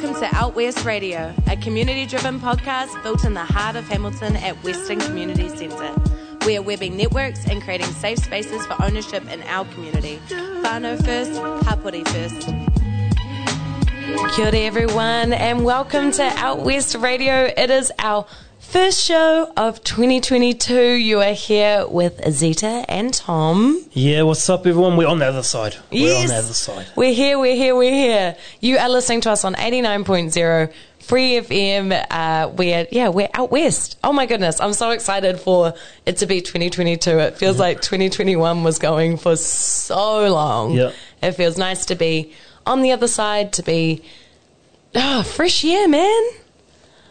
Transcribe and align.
Welcome 0.00 0.22
to 0.22 0.34
Out 0.34 0.54
West 0.54 0.86
Radio, 0.86 1.34
a 1.46 1.58
community 1.58 2.06
driven 2.06 2.40
podcast 2.40 3.02
built 3.02 3.22
in 3.26 3.34
the 3.34 3.44
heart 3.44 3.76
of 3.76 3.86
Hamilton 3.86 4.34
at 4.36 4.56
Western 4.64 4.98
Community 4.98 5.50
Centre. 5.50 5.94
We 6.46 6.56
are 6.56 6.62
webbing 6.62 6.96
networks 6.96 7.46
and 7.46 7.60
creating 7.60 7.88
safe 7.88 8.18
spaces 8.18 8.64
for 8.64 8.82
ownership 8.82 9.30
in 9.30 9.42
our 9.42 9.66
community. 9.66 10.18
Whānau 10.28 10.96
first, 11.04 11.32
Hapori 11.66 12.08
first. 12.08 12.46
Kia 14.34 14.46
ora 14.46 14.56
everyone 14.60 15.34
and 15.34 15.66
welcome 15.66 16.12
to 16.12 16.22
Out 16.22 16.60
West 16.60 16.94
Radio. 16.94 17.52
It 17.54 17.68
is 17.68 17.92
our 17.98 18.24
first 18.60 19.02
show 19.02 19.52
of 19.56 19.82
2022. 19.84 20.74
You 20.92 21.20
are 21.20 21.32
here 21.32 21.86
with 21.88 22.20
Zeta 22.30 22.84
and 22.88 23.12
Tom. 23.12 23.84
Yeah, 23.92 24.22
what's 24.22 24.48
up, 24.48 24.66
everyone? 24.66 24.96
We're 24.96 25.08
on 25.08 25.18
the 25.18 25.26
other 25.26 25.42
side. 25.42 25.76
Yes. 25.90 26.02
We're 26.02 26.20
on 26.22 26.26
the 26.28 26.34
other 26.36 26.54
side. 26.54 26.86
We're 26.96 27.12
here, 27.14 27.38
we're 27.38 27.56
here, 27.56 27.74
we're 27.74 27.92
here. 27.92 28.36
You 28.60 28.78
are 28.78 28.88
listening 28.88 29.22
to 29.22 29.30
us 29.30 29.44
on 29.44 29.54
89.0 29.54 30.72
Free 31.00 31.32
FM. 31.40 32.06
Uh, 32.10 32.50
we're, 32.50 32.86
yeah, 32.92 33.08
we're 33.08 33.30
out 33.34 33.50
west. 33.50 33.98
Oh 34.04 34.12
my 34.12 34.26
goodness. 34.26 34.60
I'm 34.60 34.74
so 34.74 34.90
excited 34.90 35.40
for 35.40 35.74
it 36.06 36.18
to 36.18 36.26
be 36.26 36.40
2022. 36.40 37.18
It 37.18 37.38
feels 37.38 37.58
like 37.58 37.80
2021 37.80 38.62
was 38.62 38.78
going 38.78 39.16
for 39.16 39.34
so 39.34 40.32
long. 40.32 40.72
Yeah. 40.72 40.92
It 41.22 41.32
feels 41.32 41.58
nice 41.58 41.86
to 41.86 41.96
be 41.96 42.32
on 42.66 42.82
the 42.82 42.92
other 42.92 43.08
side, 43.08 43.52
to 43.54 43.62
be, 43.62 44.04
ah, 44.94 45.24
fresh 45.26 45.64
year, 45.64 45.88
man. 45.88 46.22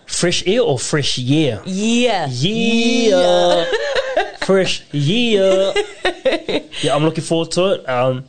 Fresh 0.10 0.46
air 0.48 0.62
or 0.62 0.78
fresh 0.80 1.18
year? 1.18 1.62
Yeah. 1.66 2.28
Yeah. 2.32 3.66
fresh 4.42 4.84
year. 4.92 5.72
yeah, 6.82 6.96
I'm 6.96 7.04
looking 7.04 7.24
forward 7.24 7.52
to 7.52 7.74
it. 7.74 7.88
Um, 7.88 8.26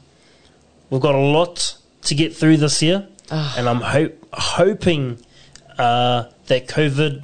we've 0.91 1.00
got 1.00 1.14
a 1.14 1.19
lot 1.19 1.77
to 2.03 2.14
get 2.14 2.37
through 2.37 2.59
this 2.59 2.83
year, 2.83 3.09
Ah. 3.31 3.55
and 3.56 3.69
I'm 3.69 3.81
hope 3.81 4.12
hoping 4.33 5.19
uh, 5.78 6.25
that 6.47 6.69
COVID 6.69 7.22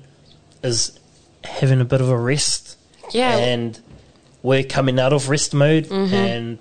is 0.62 0.98
having 1.44 1.80
a 1.80 1.84
bit 1.84 2.00
of 2.00 2.08
a 2.08 2.18
rest. 2.18 2.76
Yeah. 3.12 3.36
and 3.36 3.78
we're 4.42 4.64
coming 4.64 4.98
out 4.98 5.12
of 5.12 5.28
rest 5.28 5.54
mode, 5.54 5.84
Mm-hmm. 5.86 6.14
and 6.14 6.58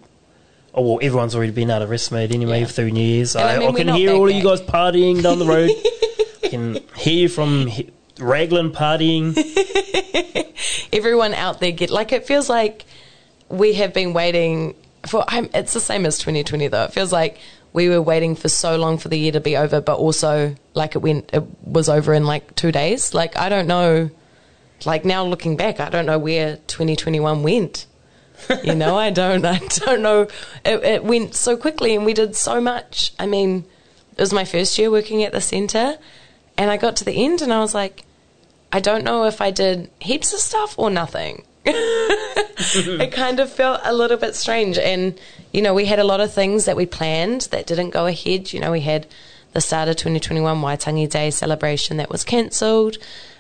oh 0.76 0.82
well, 0.84 1.00
everyone's 1.02 1.34
already 1.36 1.52
been 1.54 1.72
out 1.72 1.82
of 1.82 1.90
rest 1.90 2.12
mode 2.12 2.32
anyway 2.32 2.59
Yeah. 2.59 2.66
through 2.68 2.92
New 2.92 3.02
Year's. 3.02 3.36
I 3.36 3.56
I, 3.56 3.59
mean, 3.59 3.70
I 3.70 3.72
can 3.72 3.88
hear 3.88 4.09
back 4.12 4.18
all 4.20 4.30
of 4.30 4.36
you 4.36 4.44
guys 4.44 4.62
partying 4.62 5.24
down 5.24 5.40
the 5.40 5.46
road. 5.46 5.72
Can 6.56 6.80
hear 6.95 7.30
from 7.30 7.70
Raglan 8.20 8.72
partying. 8.72 9.36
everyone 10.96 11.34
out 11.34 11.59
there 11.59 11.72
get 11.72 11.90
like 11.90 12.12
it 12.12 12.25
feels 12.25 12.50
like 12.50 12.85
we 13.50 13.74
have 13.74 13.94
been 13.94 14.13
waiting 14.13 14.74
for 15.06 15.24
I'm, 15.28 15.50
it's 15.53 15.74
the 15.74 15.80
same 15.80 16.06
as 16.06 16.18
2020 16.19 16.68
though. 16.69 16.84
It 16.84 16.94
feels 16.94 17.12
like 17.12 17.40
we 17.74 17.90
were 17.90 18.02
waiting 18.02 18.35
for 18.35 18.47
so 18.47 18.78
long 18.78 18.97
for 18.97 19.09
the 19.09 19.19
year 19.19 19.34
to 19.34 19.41
be 19.41 19.57
over 19.57 19.81
but 19.81 19.97
also 19.97 20.56
like 20.74 20.96
it 20.96 21.00
went 21.00 21.30
it 21.34 21.44
was 21.63 21.90
over 21.90 22.13
in 22.13 22.25
like 22.25 22.56
two 22.56 22.72
days. 22.72 23.13
Like 23.13 23.38
i 23.38 23.50
don't 23.50 23.68
know 23.68 24.09
like 24.85 25.06
now 25.06 25.24
looking 25.25 25.57
back 25.57 25.80
i 25.80 25.90
don't 25.90 26.06
know 26.06 26.18
where 26.18 26.57
2021 26.68 27.44
went. 27.44 27.85
You 28.63 28.75
know 28.75 28.97
i 28.97 29.09
don't 29.09 29.46
i 29.46 29.57
don't 29.59 30.01
know. 30.01 30.28
It, 30.63 30.84
it 30.84 31.03
went 31.03 31.35
so 31.35 31.57
quickly 31.57 31.96
and 31.96 32.06
we 32.06 32.13
did 32.13 32.35
so 32.35 32.62
much. 32.62 33.13
I 33.19 33.25
mean 33.25 33.66
it 34.18 34.22
was 34.22 34.31
my 34.31 34.46
first 34.46 34.78
year 34.78 34.90
working 34.90 35.24
at 35.24 35.34
the 35.34 35.41
center 35.41 35.97
and 36.58 36.72
i 36.72 36.78
got 36.78 36.96
to 36.96 37.04
the 37.04 37.24
end 37.26 37.42
and 37.42 37.54
i 37.54 37.60
was 37.60 37.74
like 37.74 38.06
I 38.76 38.82
don't 38.82 39.06
know 39.06 39.24
if 39.24 39.40
I 39.40 39.52
did 39.52 39.90
heaps 40.02 40.34
of 40.34 40.40
stuff 40.42 40.78
or 40.78 40.90
nothing. 40.90 41.46
it 41.66 43.14
kind 43.14 43.40
of 43.40 43.50
felt 43.50 43.80
a 43.86 43.94
little 43.94 44.18
bit 44.18 44.36
strange. 44.36 44.78
And, 44.78 45.18
you 45.54 45.62
know, 45.62 45.74
we 45.74 45.86
had 45.86 45.98
a 45.98 46.04
lot 46.04 46.20
of 46.20 46.34
things 46.34 46.66
that 46.66 46.76
we 46.76 46.86
planned 46.86 47.44
that 47.52 47.68
didn't 47.68 47.92
go 47.92 48.06
ahead. 48.06 48.52
You 48.52 48.60
know, 48.60 48.74
we 48.74 48.82
had 48.82 49.08
the 49.54 49.62
start 49.62 49.88
of 49.88 49.96
2021 49.96 50.62
Waitangi 50.62 51.10
Day 51.10 51.32
celebration 51.32 51.96
that 51.96 52.10
was 52.10 52.26
cancelled. 52.26 52.98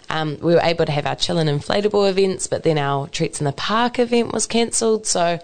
Um, 0.09 0.37
we 0.39 0.53
were 0.53 0.61
able 0.61 0.85
to 0.85 0.91
have 0.93 1.05
our 1.05 1.17
chill 1.17 1.37
and 1.37 1.49
inflatable 1.49 2.09
events, 2.09 2.47
but 2.47 2.63
then 2.63 2.77
our 2.77 3.09
Treats 3.09 3.41
in 3.41 3.45
the 3.45 3.51
Park 3.51 3.99
event 3.99 4.31
was 4.31 4.47
cancelled. 4.47 5.05
So 5.05 5.39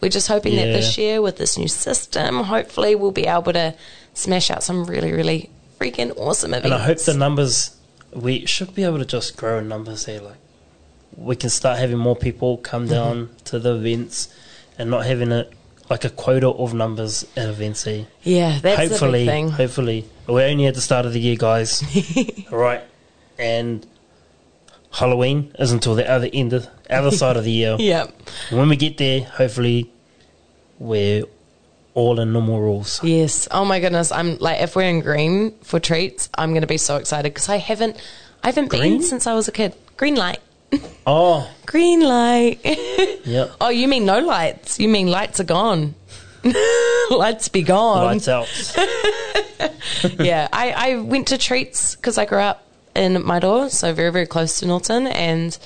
we're 0.00 0.08
just 0.08 0.28
hoping 0.28 0.56
that 0.56 0.66
this 0.72 0.96
year, 0.96 1.20
with 1.20 1.36
this 1.36 1.58
new 1.58 1.68
system, 1.68 2.44
hopefully 2.44 2.94
we'll 2.94 3.12
be 3.12 3.26
able 3.26 3.52
to 3.52 3.74
smash 4.14 4.50
out 4.50 4.62
some 4.62 4.86
really, 4.86 5.12
really 5.12 5.50
freaking 5.78 6.16
awesome 6.16 6.54
events. 6.54 6.64
and 6.64 6.74
I 6.74 6.78
hope 6.78 6.98
the 7.00 7.14
numbers 7.14 7.76
we 8.14 8.46
should 8.46 8.74
be 8.74 8.84
able 8.84 8.98
to 8.98 9.04
just 9.04 9.36
grow 9.36 9.58
in 9.58 9.68
numbers 9.68 10.06
here. 10.06 10.20
Like 10.20 10.36
we 11.16 11.36
can 11.36 11.50
start 11.50 11.78
having 11.78 11.98
more 11.98 12.16
people 12.16 12.58
come 12.58 12.84
mm-hmm. 12.84 12.94
down 12.94 13.30
to 13.44 13.58
the 13.58 13.74
events 13.74 14.34
and 14.78 14.90
not 14.90 15.06
having 15.06 15.32
it 15.32 15.52
like 15.90 16.04
a 16.04 16.10
quota 16.10 16.48
of 16.48 16.74
numbers 16.74 17.26
at 17.36 17.48
events. 17.48 17.84
here. 17.84 18.06
Yeah, 18.22 18.58
that's 18.60 18.90
hopefully, 18.90 19.20
the 19.20 19.26
big 19.26 19.28
thing. 19.28 19.48
hopefully, 19.50 20.04
we're 20.26 20.48
only 20.48 20.66
at 20.66 20.74
the 20.74 20.80
start 20.80 21.06
of 21.06 21.12
the 21.12 21.20
year, 21.20 21.36
guys. 21.36 21.82
All 22.52 22.58
right, 22.58 22.82
and 23.38 23.86
Halloween 24.92 25.52
is 25.58 25.72
until 25.72 25.94
the 25.94 26.08
other 26.08 26.28
end, 26.32 26.52
of, 26.52 26.68
other 26.88 27.10
side 27.10 27.36
of 27.36 27.44
the 27.44 27.52
year. 27.52 27.76
Yeah. 27.80 28.06
When 28.50 28.68
we 28.68 28.76
get 28.76 28.96
there, 28.96 29.24
hopefully, 29.24 29.90
we're 30.78 31.24
all 31.94 32.20
in 32.20 32.32
normal 32.32 32.60
rules. 32.60 33.02
Yes. 33.02 33.48
Oh 33.50 33.64
my 33.64 33.80
goodness. 33.80 34.10
I'm 34.12 34.36
like, 34.38 34.60
if 34.60 34.76
we're 34.76 34.82
in 34.88 35.00
green 35.00 35.52
for 35.62 35.80
treats, 35.80 36.28
I'm 36.34 36.50
going 36.50 36.62
to 36.62 36.66
be 36.66 36.76
so 36.76 36.96
excited 36.96 37.32
because 37.32 37.48
I 37.48 37.56
haven't, 37.56 37.96
I 38.42 38.48
haven't 38.48 38.68
Green? 38.68 38.98
been 38.98 39.02
since 39.02 39.26
I 39.26 39.34
was 39.34 39.48
a 39.48 39.52
kid. 39.52 39.74
Green 39.96 40.16
light. 40.16 40.38
Oh, 41.06 41.48
Green 41.66 42.00
light. 42.00 42.60
yeah, 43.24 43.48
oh, 43.60 43.68
you 43.68 43.86
mean 43.86 44.06
no 44.06 44.20
lights? 44.20 44.80
You 44.80 44.88
mean 44.88 45.06
lights 45.08 45.38
are 45.38 45.44
gone? 45.44 45.94
lights 47.10 47.48
be 47.48 47.60
gone. 47.62 48.04
lights 48.04 48.26
out. 48.26 48.48
yeah. 50.18 50.48
I, 50.50 50.72
I 50.72 50.96
went 50.96 51.28
to 51.28 51.36
treats 51.38 51.94
because 51.94 52.16
I 52.16 52.24
grew 52.24 52.38
up 52.38 52.66
in 52.96 53.16
Maeroa, 53.16 53.70
so 53.70 53.92
very, 53.92 54.10
very 54.10 54.26
close 54.26 54.60
to 54.60 54.66
Nawton. 54.66 55.12
And 55.14 55.56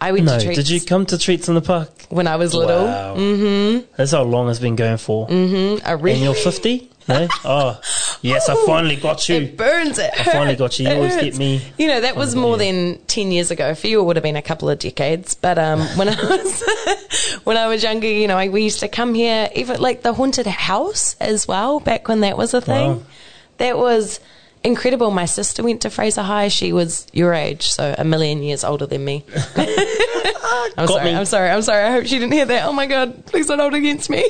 I 0.00 0.12
went 0.12 0.24
No, 0.26 0.38
to 0.38 0.44
treats 0.44 0.56
did 0.58 0.68
you 0.70 0.80
come 0.80 1.06
to 1.06 1.18
treats 1.18 1.48
in 1.48 1.54
the 1.54 1.62
park? 1.62 1.90
when 2.10 2.26
I 2.28 2.36
was 2.36 2.54
little. 2.54 2.84
Wow. 2.84 3.16
Mm-hmm. 3.16 3.86
That's 3.96 4.12
how 4.12 4.22
long 4.22 4.48
it's 4.50 4.58
been 4.60 4.76
going 4.76 4.98
for. 4.98 5.26
Mm-hmm. 5.28 5.86
I 5.86 5.92
And 5.92 6.02
really, 6.02 6.22
you're 6.22 6.34
50? 6.34 6.90
No? 7.08 7.28
Oh, 7.44 7.80
yes, 8.22 8.48
I 8.48 8.54
finally 8.66 8.96
got 8.96 9.28
you. 9.28 9.36
It 9.36 9.56
burns. 9.58 9.98
It 9.98 10.10
I 10.18 10.24
finally 10.24 10.56
got 10.56 10.78
you. 10.78 10.86
You 10.86 10.92
it 10.92 10.96
always 10.96 11.14
hurts. 11.14 11.24
get 11.24 11.38
me. 11.38 11.60
You 11.78 11.86
know 11.88 12.00
that 12.00 12.16
was 12.16 12.34
more 12.34 12.56
than 12.56 12.98
ten 13.08 13.30
years 13.30 13.50
ago. 13.50 13.74
For 13.74 13.88
you, 13.88 14.00
it 14.00 14.04
would 14.04 14.16
have 14.16 14.22
been 14.22 14.36
a 14.36 14.42
couple 14.42 14.70
of 14.70 14.78
decades. 14.78 15.34
But 15.34 15.58
um, 15.58 15.80
when 15.98 16.08
I 16.08 16.14
was 16.14 17.40
when 17.44 17.56
I 17.58 17.66
was 17.66 17.82
younger, 17.82 18.06
you 18.08 18.26
know, 18.26 18.38
I, 18.38 18.48
we 18.48 18.62
used 18.62 18.80
to 18.80 18.88
come 18.88 19.12
here, 19.12 19.50
even 19.54 19.82
like 19.82 20.00
the 20.02 20.14
haunted 20.14 20.46
house 20.46 21.14
as 21.20 21.46
well. 21.46 21.78
Back 21.78 22.08
when 22.08 22.20
that 22.20 22.38
was 22.38 22.54
a 22.54 22.62
thing, 22.62 22.90
Wow. 22.96 23.02
that 23.58 23.76
was 23.76 24.18
incredible. 24.64 25.10
My 25.10 25.26
sister 25.26 25.62
went 25.62 25.82
to 25.82 25.90
Fraser 25.90 26.22
High. 26.22 26.48
She 26.48 26.72
was 26.72 27.06
your 27.12 27.32
age, 27.34 27.68
so 27.68 27.94
a 27.96 28.04
million 28.04 28.42
years 28.42 28.64
older 28.64 28.86
than 28.86 29.04
me. 29.04 29.24
I'm 30.76 30.86
Got 30.86 30.88
sorry. 30.88 31.04
me. 31.04 31.14
I'm 31.14 31.24
sorry. 31.26 31.50
I'm 31.50 31.62
sorry. 31.62 31.84
I 31.84 31.92
hope 31.92 32.06
she 32.06 32.18
didn't 32.18 32.32
hear 32.32 32.46
that. 32.46 32.64
Oh 32.66 32.72
my 32.72 32.86
god! 32.86 33.26
Please 33.26 33.46
don't 33.46 33.58
hold 33.58 33.74
against 33.74 34.10
me. 34.10 34.24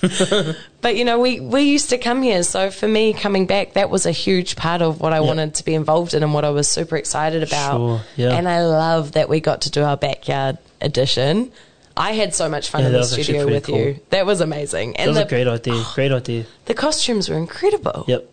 but 0.80 0.96
you 0.96 1.04
know, 1.04 1.18
we 1.20 1.40
we 1.40 1.62
used 1.62 1.90
to 1.90 1.98
come 1.98 2.22
here. 2.22 2.42
So 2.42 2.70
for 2.70 2.88
me, 2.88 3.12
coming 3.12 3.46
back, 3.46 3.74
that 3.74 3.88
was 3.88 4.04
a 4.04 4.10
huge 4.10 4.56
part 4.56 4.82
of 4.82 5.00
what 5.00 5.12
I 5.12 5.20
wanted 5.20 5.54
to 5.56 5.64
be 5.64 5.74
involved 5.74 6.12
in 6.14 6.22
and 6.22 6.34
what 6.34 6.44
I 6.44 6.50
was 6.50 6.68
super 6.68 6.96
excited 6.96 7.42
about. 7.42 7.76
Sure, 7.78 8.00
yeah. 8.16 8.36
And 8.36 8.48
I 8.48 8.64
love 8.66 9.12
that 9.12 9.28
we 9.28 9.40
got 9.40 9.62
to 9.62 9.70
do 9.70 9.82
our 9.82 9.96
backyard 9.96 10.58
edition. 10.80 11.52
I 11.96 12.12
had 12.12 12.34
so 12.34 12.48
much 12.48 12.70
fun 12.70 12.82
Yeah, 12.82 12.86
in 12.88 12.92
the 12.94 13.04
studio 13.04 13.46
with 13.46 13.66
cool. 13.66 13.76
you. 13.78 14.00
That 14.10 14.24
was 14.24 14.40
amazing. 14.40 14.92
That 14.92 15.00
And 15.00 15.08
was 15.10 15.18
the, 15.18 15.26
a 15.26 15.28
great 15.28 15.46
idea. 15.46 15.84
Great 15.94 16.12
idea. 16.12 16.46
the 16.66 16.74
costumes 16.74 17.28
were 17.28 17.36
incredible. 17.36 18.04
Yep. 18.08 18.28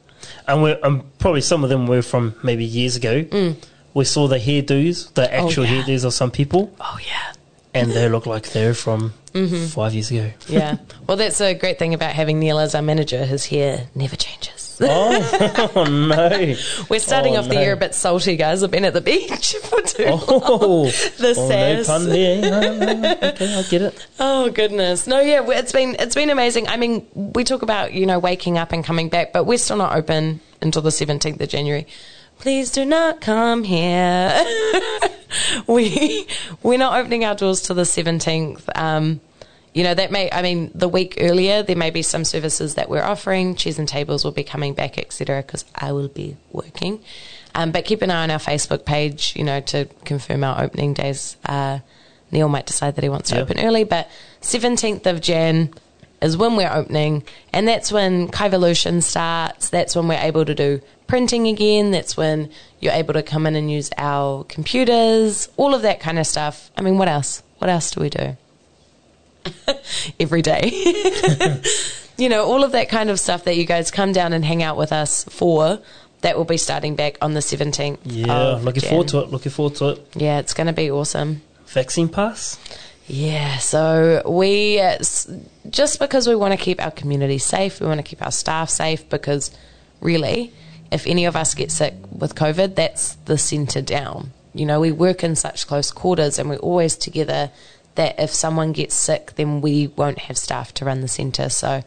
And 0.47 0.63
we're 0.63 0.79
um, 0.83 1.03
probably 1.19 1.41
some 1.41 1.63
of 1.63 1.69
them 1.69 1.87
were 1.87 2.01
from 2.01 2.35
maybe 2.43 2.65
years 2.65 2.95
ago. 2.95 3.25
We 3.93 4.05
saw 4.05 4.27
the 4.27 4.37
hairdos, 4.37 5.13
the 5.15 5.33
actual 5.33 5.63
Mm. 5.65 5.69
Oh, 5.69 5.73
yeah. 5.73 5.83
hairdos 5.83 6.05
of 6.05 6.13
some 6.13 6.29
people, 6.31 6.71
Oh 6.79 6.99
yeah. 7.05 7.33
and 7.73 7.91
they 7.91 8.07
look 8.09 8.25
like 8.27 8.51
they're 8.51 8.73
from 8.75 9.13
five 9.69 9.93
years 9.93 10.11
ago. 10.11 10.31
Yeah. 10.47 10.77
Well, 11.07 11.17
that's 11.17 11.41
a 11.41 11.53
great 11.53 11.79
thing 11.79 11.93
about 11.93 12.13
having 12.13 12.39
Neil 12.39 12.59
as 12.59 12.75
our 12.75 12.81
manager. 12.81 13.25
His 13.25 13.45
hair 13.47 13.87
never 13.95 14.15
changes. 14.15 14.66
Oh, 14.79 15.71
oh 15.75 15.83
no! 15.85 16.55
We're 16.89 16.99
starting 16.99 17.35
Oh, 17.35 17.39
off 17.39 17.47
the 17.47 17.55
year 17.55 17.73
a 17.73 17.77
bit 17.77 17.95
salty, 17.95 18.35
guys. 18.35 18.61
I've 18.63 18.71
been 18.71 18.85
at 18.85 18.93
the 18.93 19.01
beach 19.01 19.55
for 19.63 19.81
too 19.81 20.05
long. 20.05 20.23
Oh, 20.27 20.85
The 20.89 21.33
oh, 21.37 21.49
no 21.49 21.83
pun 21.83 22.05
there. 22.09 22.41
No, 22.41 22.59
no, 22.75 22.93
no. 22.93 23.11
Okay, 23.29 23.55
I 23.55 23.63
get 23.63 23.81
it. 23.81 24.07
Oh 24.19 24.49
goodness. 24.51 25.07
No, 25.07 25.19
yeah, 25.19 25.43
it's 25.49 25.71
been 25.71 25.95
it's 25.99 26.15
been 26.15 26.29
amazing. 26.29 26.67
I 26.67 26.77
mean, 26.77 27.07
we 27.15 27.43
talk 27.43 27.61
about, 27.61 27.93
you 27.93 28.05
know, 28.05 28.19
waking 28.19 28.57
up 28.57 28.71
and 28.71 28.83
coming 28.83 29.09
back, 29.09 29.33
but 29.33 29.45
we're 29.45 29.57
still 29.57 29.77
not 29.77 29.95
open 29.95 30.41
until 30.61 30.81
the 30.81 30.89
17th 30.89 31.39
of 31.41 31.49
January. 31.49 31.87
Please 32.39 32.71
do 32.71 32.85
not 32.85 33.19
come 33.19 33.63
here. 33.63 34.45
we 35.65 36.27
we're 36.63 36.77
not 36.77 36.99
opening 36.99 37.25
our 37.25 37.35
doors 37.35 37.61
till 37.61 37.75
the 37.75 37.81
17th. 37.83 38.63
Um 38.77 39.21
you 39.77 39.83
know, 39.83 39.93
that 39.93 40.11
may, 40.11 40.27
I 40.31 40.41
mean, 40.41 40.71
the 40.73 40.87
week 40.89 41.17
earlier, 41.19 41.61
there 41.61 41.75
may 41.75 41.91
be 41.91 42.01
some 42.01 42.25
services 42.25 42.73
that 42.75 42.89
we're 42.89 43.03
offering. 43.03 43.53
Cheese 43.53 43.77
and 43.77 43.87
tables 43.87 44.23
will 44.25 44.31
be 44.31 44.43
coming 44.43 44.73
back, 44.73 44.97
etc., 44.97 45.43
because 45.43 45.65
I 45.75 45.91
will 45.91 46.07
be 46.07 46.35
working. 46.51 46.99
Um, 47.53 47.71
but 47.71 47.85
keep 47.85 48.01
an 48.01 48.09
eye 48.09 48.23
on 48.23 48.31
our 48.31 48.39
Facebook 48.39 48.85
page, 48.85 49.33
you 49.35 49.43
know, 49.43 49.59
to 49.61 49.85
confirm 50.03 50.43
our 50.43 50.63
opening 50.63 50.95
days. 50.95 51.37
Uh, 51.45 51.79
Neil 52.31 52.49
might 52.49 52.65
decide 52.65 52.95
that 52.95 53.03
he 53.03 53.09
wants 53.09 53.29
to 53.29 53.35
Yeah. 53.35 53.43
open 53.43 53.59
early, 53.59 53.83
but 53.83 54.09
17th 54.41 55.05
of 55.05 55.21
Jan 55.21 55.69
is 56.23 56.35
when 56.35 56.55
we're 56.55 56.73
opening, 56.73 57.21
and 57.53 57.67
that's 57.67 57.91
when 57.91 58.29
Kaivolution 58.29 59.03
starts. 59.03 59.69
That's 59.69 59.95
when 59.95 60.07
we're 60.07 60.19
able 60.19 60.43
to 60.45 60.55
do 60.55 60.81
printing 61.05 61.47
again. 61.47 61.91
That's 61.91 62.17
when 62.17 62.49
you're 62.79 62.93
able 62.93 63.13
to 63.13 63.21
come 63.21 63.45
in 63.45 63.55
and 63.55 63.69
use 63.71 63.91
our 63.97 64.43
computers, 64.45 65.49
all 65.55 65.75
of 65.75 65.83
that 65.83 65.99
kind 65.99 66.17
of 66.17 66.25
stuff. 66.25 66.71
I 66.75 66.81
mean, 66.81 66.97
what 66.97 67.07
else? 67.07 67.43
What 67.59 67.69
else 67.69 67.91
do 67.91 68.01
we 68.01 68.09
do? 68.09 68.35
Every 70.19 70.41
day. 70.41 70.69
you 72.17 72.29
know, 72.29 72.45
all 72.45 72.63
of 72.63 72.71
that 72.73 72.89
kind 72.89 73.09
of 73.09 73.19
stuff 73.19 73.43
that 73.45 73.57
you 73.57 73.65
guys 73.65 73.91
come 73.91 74.11
down 74.11 74.33
and 74.33 74.43
hang 74.43 74.63
out 74.63 74.77
with 74.77 74.91
us 74.91 75.23
for. 75.25 75.79
That 76.21 76.35
will 76.35 76.45
be 76.45 76.57
starting 76.57 76.95
back 76.95 77.19
on 77.21 77.35
the 77.35 77.41
17th. 77.41 77.99
Yeah, 78.03 78.55
looking 78.55 78.81
Jan. 78.81 78.89
forward 78.89 79.07
to 79.09 79.19
it. 79.19 79.29
Looking 79.29 79.51
forward 79.51 79.75
to 79.75 79.89
it. 79.89 80.07
Yeah, 80.15 80.39
it's 80.39 80.55
going 80.55 80.65
to 80.65 80.73
be 80.73 80.89
awesome. 80.89 81.43
Vaccine 81.67 82.09
pass. 82.09 82.57
Yeah, 83.07 83.57
so 83.57 84.21
we 84.25 84.81
just 85.69 85.99
because 85.99 86.27
we 86.27 86.35
want 86.35 86.57
to 86.57 86.57
keep 86.57 86.83
our 86.83 86.91
community 86.91 87.37
safe, 87.37 87.79
we 87.79 87.87
want 87.87 87.99
to 87.99 88.03
keep 88.03 88.21
our 88.21 88.31
staff 88.31 88.69
safe 88.69 89.07
because 89.09 89.51
really, 90.01 90.51
if 90.91 91.07
any 91.07 91.25
of 91.25 91.35
us 91.35 91.53
get 91.53 91.71
sick 91.71 91.93
with 92.11 92.35
COVID, 92.35 92.75
that's 92.75 93.13
the 93.25 93.37
centre 93.37 93.81
down. 93.81 94.31
You 94.53 94.65
know, 94.65 94.79
we 94.79 94.91
work 94.91 95.23
in 95.23 95.35
such 95.35 95.67
close 95.67 95.91
quarters 95.91 96.39
and 96.39 96.49
we're 96.49 96.57
always 96.57 96.97
together 96.97 97.51
that 97.97 98.19
if 98.19 98.33
someone 98.33 98.71
gets 98.71 98.95
sick, 98.95 99.33
then 99.35 99.61
we 99.61 99.87
won't 99.87 100.17
have 100.19 100.37
staff 100.37 100.73
to 100.75 100.85
run 100.85 101.01
the 101.01 101.07
centre. 101.07 101.49
So 101.49 101.83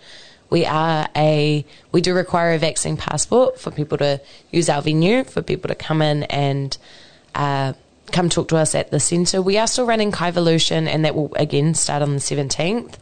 we 0.50 0.66
are 0.66 1.08
a 1.16 1.64
we 1.92 2.00
do 2.00 2.12
require 2.12 2.52
a 2.52 2.58
vaccine 2.58 2.96
passport 2.96 3.58
for 3.58 3.70
people 3.70 3.96
to 3.98 4.20
use 4.50 4.68
our 4.68 4.82
venue, 4.82 5.24
for 5.24 5.42
people 5.42 5.68
to 5.68 5.74
come 5.74 6.02
in 6.02 6.24
and 6.24 6.76
uh, 7.34 7.72
come 8.12 8.28
talk 8.28 8.48
to 8.48 8.56
us 8.56 8.74
at 8.74 8.90
the 8.90 9.00
centre. 9.00 9.40
We 9.40 9.56
are 9.56 9.66
still 9.66 9.86
running 9.86 10.12
Kaivolution, 10.12 10.86
and 10.86 11.04
that 11.04 11.14
will 11.14 11.32
again 11.36 11.74
start 11.74 12.02
on 12.02 12.10
the 12.10 12.20
17th. 12.20 12.96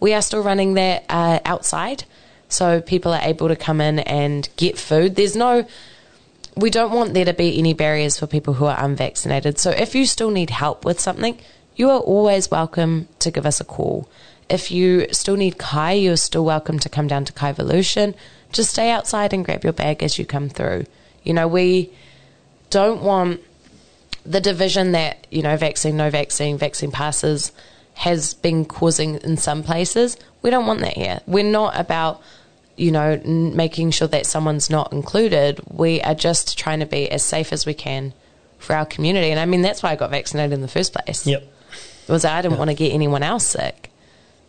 We 0.00 0.14
are 0.14 0.22
still 0.22 0.42
running 0.42 0.74
that 0.74 1.04
uh, 1.08 1.40
outside, 1.44 2.04
so 2.48 2.80
people 2.80 3.12
are 3.12 3.22
able 3.22 3.48
to 3.48 3.56
come 3.56 3.80
in 3.80 3.98
and 3.98 4.48
get 4.56 4.78
food. 4.78 5.16
There's 5.16 5.34
no, 5.34 5.66
we 6.56 6.70
don't 6.70 6.92
want 6.92 7.14
there 7.14 7.24
to 7.24 7.32
be 7.32 7.58
any 7.58 7.74
barriers 7.74 8.18
for 8.18 8.26
people 8.26 8.54
who 8.54 8.66
are 8.66 8.78
unvaccinated. 8.78 9.58
So 9.58 9.70
if 9.70 9.94
you 9.94 10.06
still 10.06 10.30
need 10.30 10.50
help 10.50 10.84
with 10.84 11.00
something, 11.00 11.38
you 11.76 11.90
are 11.90 12.00
always 12.00 12.50
welcome 12.50 13.08
to 13.18 13.30
give 13.30 13.46
us 13.46 13.60
a 13.60 13.64
call. 13.64 14.08
If 14.48 14.70
you 14.70 15.06
still 15.12 15.36
need 15.36 15.58
Kai, 15.58 15.92
you're 15.92 16.16
still 16.16 16.44
welcome 16.44 16.78
to 16.80 16.88
come 16.88 17.06
down 17.06 17.24
to 17.24 17.32
Kaivolution. 17.32 18.14
Just 18.52 18.70
stay 18.70 18.90
outside 18.90 19.32
and 19.32 19.44
grab 19.44 19.64
your 19.64 19.72
bag 19.72 20.02
as 20.02 20.18
you 20.18 20.24
come 20.26 20.48
through. 20.48 20.84
You 21.22 21.32
know, 21.34 21.48
we 21.48 21.90
don't 22.70 23.02
want 23.02 23.40
the 24.26 24.40
division 24.40 24.92
that 24.92 25.26
you 25.30 25.42
know 25.42 25.56
vaccine 25.56 25.96
no 25.96 26.10
vaccine 26.10 26.56
vaccine 26.56 26.90
passes 26.90 27.52
has 27.94 28.34
been 28.34 28.64
causing 28.64 29.16
in 29.16 29.36
some 29.36 29.62
places 29.62 30.16
we 30.42 30.50
don't 30.50 30.66
want 30.66 30.80
that 30.80 30.94
here 30.94 31.20
we're 31.26 31.44
not 31.44 31.78
about 31.78 32.22
you 32.76 32.90
know 32.90 33.20
making 33.24 33.90
sure 33.90 34.08
that 34.08 34.26
someone's 34.26 34.70
not 34.70 34.92
included 34.92 35.60
we 35.70 36.00
are 36.00 36.14
just 36.14 36.58
trying 36.58 36.80
to 36.80 36.86
be 36.86 37.10
as 37.10 37.22
safe 37.22 37.52
as 37.52 37.66
we 37.66 37.74
can 37.74 38.12
for 38.58 38.74
our 38.74 38.86
community 38.86 39.30
and 39.30 39.38
i 39.38 39.44
mean 39.44 39.60
that's 39.62 39.82
why 39.82 39.90
i 39.90 39.96
got 39.96 40.10
vaccinated 40.10 40.52
in 40.52 40.62
the 40.62 40.68
first 40.68 40.94
place 40.94 41.26
Yep. 41.26 41.46
Was 42.08 42.24
i 42.24 42.42
didn't 42.42 42.58
want 42.58 42.70
to 42.70 42.74
get 42.74 42.92
anyone 42.92 43.22
else 43.22 43.46
sick. 43.46 43.90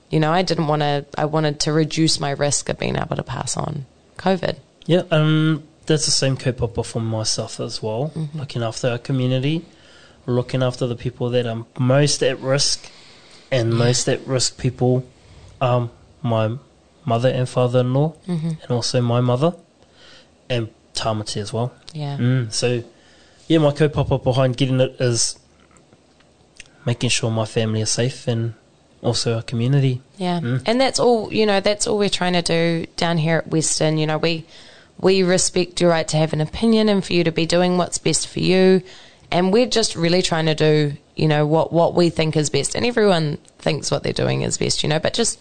You 0.10 0.20
know 0.20 0.32
i 0.32 0.42
didn't 0.42 0.68
want 0.68 0.82
to 0.82 1.06
i 1.18 1.26
wanted 1.26 1.60
to 1.62 1.74
reduce 1.74 2.20
my 2.20 2.32
risk 2.32 2.70
of 2.70 2.78
being 2.80 2.96
able 2.96 3.16
to 3.16 3.24
pass 3.24 3.58
on 3.58 3.86
covid. 4.18 4.58
Yeah, 4.86 5.04
um, 5.10 5.64
that's 5.88 6.06
the 6.06 6.12
same 6.12 6.38
kaupapa 6.38 6.86
for 6.86 7.00
myself 7.00 7.60
as 7.60 7.82
well. 7.82 8.12
Looking 8.36 8.62
after 8.62 8.90
our 8.90 8.98
community, 9.00 9.66
looking 10.28 10.62
after 10.62 10.86
the 10.86 10.96
people 10.96 11.30
that 11.32 11.48
are 11.48 11.66
most 11.80 12.22
at 12.22 12.40
risk, 12.40 12.92
and 13.52 13.74
most 13.74 14.08
at 14.08 14.26
risk 14.28 14.60
people, 14.60 15.04
um, 15.62 15.90
my 16.22 16.58
mother 17.04 17.30
and 17.30 17.50
father-in-law, 17.50 18.14
and 18.28 18.70
also 18.70 19.02
my 19.02 19.22
mother, 19.22 19.54
and 20.50 20.70
Tamati 20.94 21.38
as 21.42 21.52
well. 21.52 21.74
yeah. 21.94 22.18
Mm, 22.18 22.52
so, 22.52 22.84
yeah, 23.48 23.58
my 23.58 23.72
kaupapa 23.72 24.24
behind 24.24 24.56
getting 24.58 24.80
it 24.80 24.96
is 25.00 25.38
making 26.86 27.10
sure 27.10 27.32
my 27.32 27.46
family 27.46 27.82
is 27.82 27.90
safe 27.90 28.28
and 28.28 28.54
also 29.02 29.36
our 29.36 29.42
community. 29.42 30.02
Yeah, 30.18 30.40
and 30.66 30.80
that's 30.80 31.00
all. 31.00 31.32
You 31.32 31.46
know, 31.46 31.60
that's 31.60 31.88
all 31.88 31.98
we're 31.98 32.10
trying 32.10 32.34
to 32.34 32.42
do 32.42 32.88
down 32.98 33.18
here 33.18 33.38
at 33.38 33.48
Western. 33.48 33.98
You 33.98 34.08
know, 34.08 34.18
we 34.18 34.46
we 35.00 35.24
respect 35.24 35.82
your 35.82 35.92
right 35.92 36.08
to 36.08 36.18
have 36.18 36.34
an 36.34 36.42
opinion 36.42 36.90
and 36.90 37.04
for 37.04 37.14
you 37.14 37.24
to 37.24 37.32
be 37.32 37.46
doing 37.46 37.78
what's 37.78 37.98
best 37.98 38.28
for 38.28 38.40
you, 38.40 38.82
and 39.32 39.52
we're 39.54 39.68
just 39.68 39.96
really 39.96 40.22
trying 40.22 40.46
to 40.48 40.56
do. 40.56 40.94
You 41.16 41.28
know 41.30 41.46
what 41.46 41.72
what 41.72 41.96
we 41.96 42.10
think 42.10 42.36
is 42.36 42.50
best, 42.50 42.76
and 42.76 42.86
everyone 42.86 43.38
thinks 43.60 43.90
what 43.90 44.04
they're 44.04 44.14
doing 44.14 44.42
is 44.42 44.58
best. 44.58 44.84
You 44.84 44.90
know, 44.90 45.00
but 45.00 45.14
just 45.14 45.40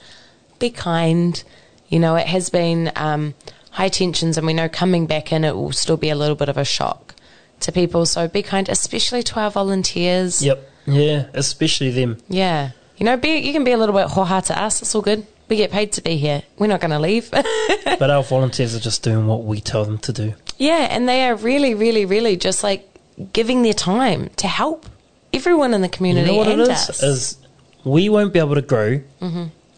be 0.58 0.70
kind. 0.70 1.43
You 1.88 1.99
know, 1.99 2.17
it 2.17 2.26
has 2.26 2.49
been 2.49 2.90
um, 2.97 3.35
high 3.70 3.88
tensions, 3.88 4.38
and 4.38 4.47
we 4.47 4.55
know 4.55 4.69
coming 4.69 5.06
back 5.06 5.32
in 5.32 5.44
it 5.44 5.56
will 5.56 5.73
still 5.73 5.97
be 5.97 6.11
a 6.11 6.14
little 6.14 6.37
bit 6.37 6.49
of 6.49 6.56
a 6.56 6.64
shock 6.64 7.14
to 7.61 7.73
people. 7.73 8.06
So 8.06 8.29
be 8.29 8.43
kind, 8.43 8.69
especially 8.69 9.23
to 9.25 9.40
our 9.40 9.50
volunteers. 9.50 10.43
Yep. 10.43 10.70
Yeah, 10.86 11.26
especially 11.34 11.90
them. 11.90 12.19
Yeah. 12.28 12.70
You 12.96 13.06
know, 13.06 13.16
be 13.16 13.38
you 13.38 13.52
can 13.52 13.64
be 13.64 13.72
a 13.72 13.76
little 13.78 13.94
bit 13.94 14.08
hoha 14.08 14.44
to 14.46 14.60
us. 14.62 14.82
It's 14.82 14.94
all 14.94 15.02
good. 15.02 15.26
We 15.48 15.56
get 15.56 15.70
paid 15.70 15.92
to 15.92 16.02
be 16.02 16.16
here. 16.16 16.42
We're 16.58 16.69
not 16.69 16.81
going 16.81 16.90
to 16.92 16.98
leave. 16.98 17.31
but 17.84 18.10
our 18.10 18.22
volunteers 18.22 18.75
are 18.75 18.81
just 18.81 19.02
doing 19.02 19.26
what 19.26 19.44
we 19.44 19.60
tell 19.60 19.84
them 19.84 19.98
to 19.98 20.12
do. 20.12 20.35
yeah, 20.59 20.87
and 20.90 21.06
they 21.09 21.26
are 21.28 21.35
really, 21.35 21.75
really, 21.75 22.06
really 22.06 22.37
just 22.37 22.62
like 22.62 22.88
giving 23.32 23.62
their 23.62 23.75
time 23.75 24.30
to 24.37 24.47
help 24.49 24.87
everyone 25.32 25.75
in 25.75 25.80
the 25.82 25.88
You 25.88 25.92
community 25.92 26.30
know 26.30 26.37
what 26.37 26.49
and 26.49 26.61
it 26.62 26.68
is? 26.70 26.90
us. 26.90 27.02
Is 27.02 27.37
we 27.85 28.09
won't 28.09 28.32
be 28.32 28.38
able 28.38 28.54
to 28.54 28.62
grow 28.62 29.00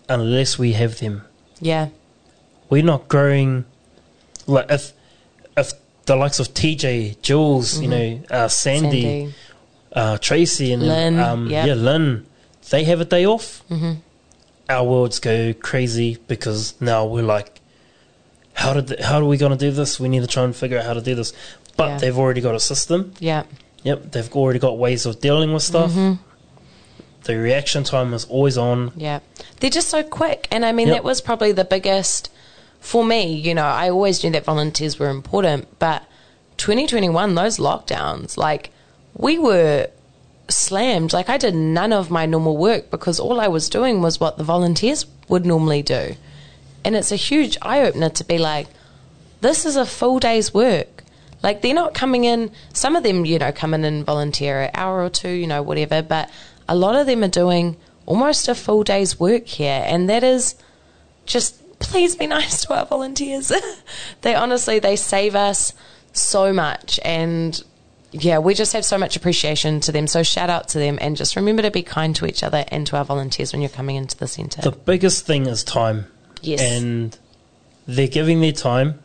unless 0.09 0.59
we 0.59 0.73
have 0.75 0.99
them. 1.01 1.23
yeah, 1.61 1.89
We're 2.71 2.85
not 2.85 3.09
growing 3.09 3.65
like 4.47 4.67
if 4.71 4.93
if 5.57 5.73
the 6.05 6.15
likes 6.17 6.39
of 6.39 6.49
TJ, 6.55 7.21
Jules, 7.23 7.81
you 7.81 7.89
know, 7.89 8.21
uh, 8.31 8.47
Sandy, 8.49 9.03
Sandy. 9.03 9.35
Uh, 9.97 10.19
Tracy, 10.19 10.73
and 10.73 10.83
Lynn, 10.83 11.19
um, 11.19 11.49
yep. 11.49 11.67
yeah, 11.67 11.75
Lynn, 11.75 12.27
they 12.71 12.85
have 12.85 13.01
a 13.01 13.05
day 13.07 13.25
off. 13.27 13.65
Mm-hmm. 13.71 13.93
Our 14.69 14.85
worlds 14.85 15.19
go 15.21 15.55
crazy 15.55 16.19
because 16.29 16.79
now 16.83 17.07
we're 17.07 17.23
like, 17.23 17.61
how 18.53 18.75
did 18.75 18.89
the, 18.89 19.03
how 19.03 19.21
are 19.21 19.25
we 19.25 19.39
going 19.39 19.53
to 19.53 19.59
do 19.59 19.71
this? 19.71 19.99
We 19.99 20.09
need 20.11 20.21
to 20.21 20.27
try 20.27 20.45
and 20.45 20.55
figure 20.55 20.79
out 20.79 20.85
how 20.85 20.93
to 20.93 21.01
do 21.01 21.15
this. 21.15 21.33
But 21.79 21.89
Yeah. 21.89 21.99
they've 21.99 22.19
already 22.19 22.41
got 22.43 22.55
a 22.55 22.61
system. 22.61 23.15
Yeah. 23.21 23.45
Yep, 23.85 24.13
they've 24.13 24.33
already 24.35 24.59
got 24.59 24.77
ways 24.77 25.07
of 25.07 25.19
dealing 25.21 25.53
with 25.55 25.63
stuff. 25.63 25.91
Mm-hmm. 25.93 26.23
The 27.25 27.37
reaction 27.39 27.83
time 27.85 28.13
is 28.15 28.25
always 28.27 28.59
on. 28.59 28.93
Yeah. 28.97 29.21
They're 29.61 29.71
just 29.71 29.89
so 29.89 30.03
quick. 30.03 30.47
And 30.51 30.65
I 30.65 30.73
mean, 30.73 30.89
Yep. 30.89 30.97
that 30.97 31.05
was 31.05 31.21
probably 31.23 31.53
the 31.53 31.65
biggest 31.65 32.31
for 32.81 33.05
me. 33.05 33.33
You 33.35 33.55
know, 33.55 33.65
I 33.65 33.89
always 33.91 34.23
knew 34.23 34.31
that 34.33 34.45
volunteers 34.45 34.99
were 34.99 35.09
important, 35.09 35.79
but 35.79 36.03
2021, 36.59 37.35
those 37.35 37.59
lockdowns, 37.59 38.37
like, 38.37 38.71
we 39.17 39.39
were 39.39 39.89
slammed. 40.49 41.13
Like, 41.13 41.29
I 41.29 41.39
did 41.39 41.55
none 41.55 41.93
of 41.93 42.11
my 42.11 42.27
normal 42.27 42.57
work 42.57 42.91
because 42.91 43.19
all 43.19 43.41
I 43.41 43.49
was 43.49 43.69
doing 43.69 44.03
was 44.03 44.21
what 44.21 44.39
the 44.39 44.45
volunteers 44.45 45.07
would 45.29 45.47
normally 45.47 45.83
do. 45.83 46.15
And 46.85 46.95
it's 46.95 47.13
a 47.13 47.17
huge 47.17 47.57
eye 47.63 47.83
opener 47.83 48.11
to 48.11 48.25
be 48.25 48.39
like, 48.39 48.69
this 49.41 49.67
is 49.67 49.77
a 49.77 49.87
full 49.87 50.19
day's 50.19 50.55
work. 50.55 51.05
Like 51.43 51.63
they're 51.63 51.75
not 51.75 51.95
coming 51.95 52.25
in. 52.25 52.51
Some 52.73 52.97
of 52.97 53.03
them, 53.03 53.25
you 53.25 53.39
know, 53.39 53.53
come 53.53 53.75
in 53.75 53.85
and 53.85 54.05
volunteer 54.05 54.63
an 54.63 54.71
hour 54.75 55.03
or 55.03 55.11
two, 55.11 55.31
you 55.31 55.47
know, 55.47 55.63
whatever. 55.63 56.03
But 56.03 56.31
a 56.69 56.77
lot 56.77 56.97
of 56.97 57.07
them 57.07 57.23
are 57.23 57.29
doing 57.29 57.77
almost 58.07 58.49
a 58.49 58.55
full 58.55 58.85
day's 58.85 59.21
work 59.21 59.47
here, 59.47 59.83
and 59.87 60.09
that 60.09 60.25
is 60.25 60.55
just 61.27 61.63
please 61.79 62.17
be 62.17 62.27
nice 62.27 62.65
to 62.65 62.75
our 62.75 62.87
volunteers. 62.87 63.53
they 64.23 64.35
honestly 64.35 64.79
they 64.79 64.97
save 64.97 65.35
us 65.35 65.73
so 66.13 66.53
much, 66.53 66.99
and 67.05 67.63
yeah, 68.19 68.39
we 68.39 68.55
just 68.55 68.73
have 68.73 68.85
so 68.85 68.99
much 68.99 69.17
appreciation 69.17 69.81
to 69.81 69.93
them. 69.93 70.07
So 70.07 70.23
shout 70.23 70.51
out 70.51 70.69
to 70.69 70.79
them 70.79 70.99
and 71.01 71.17
just 71.17 71.37
remember 71.37 71.63
to 71.63 71.71
be 71.71 71.83
kind 71.83 72.15
to 72.17 72.27
each 72.27 72.43
other 72.43 72.65
and 72.69 72.87
to 72.89 72.97
our 72.97 73.05
volunteers 73.05 73.53
when 73.53 73.61
you're 73.63 73.69
coming 73.69 73.97
into 73.97 74.17
the 74.17 74.27
centre. 74.27 74.63
The 74.63 74.73
biggest 74.73 75.27
thing 75.27 75.47
is 75.47 75.63
time. 75.65 76.07
Yes. 76.43 76.61
And 76.61 77.17
they're 77.87 78.09
giving 78.09 78.41
their 78.41 78.53
time. 78.53 79.01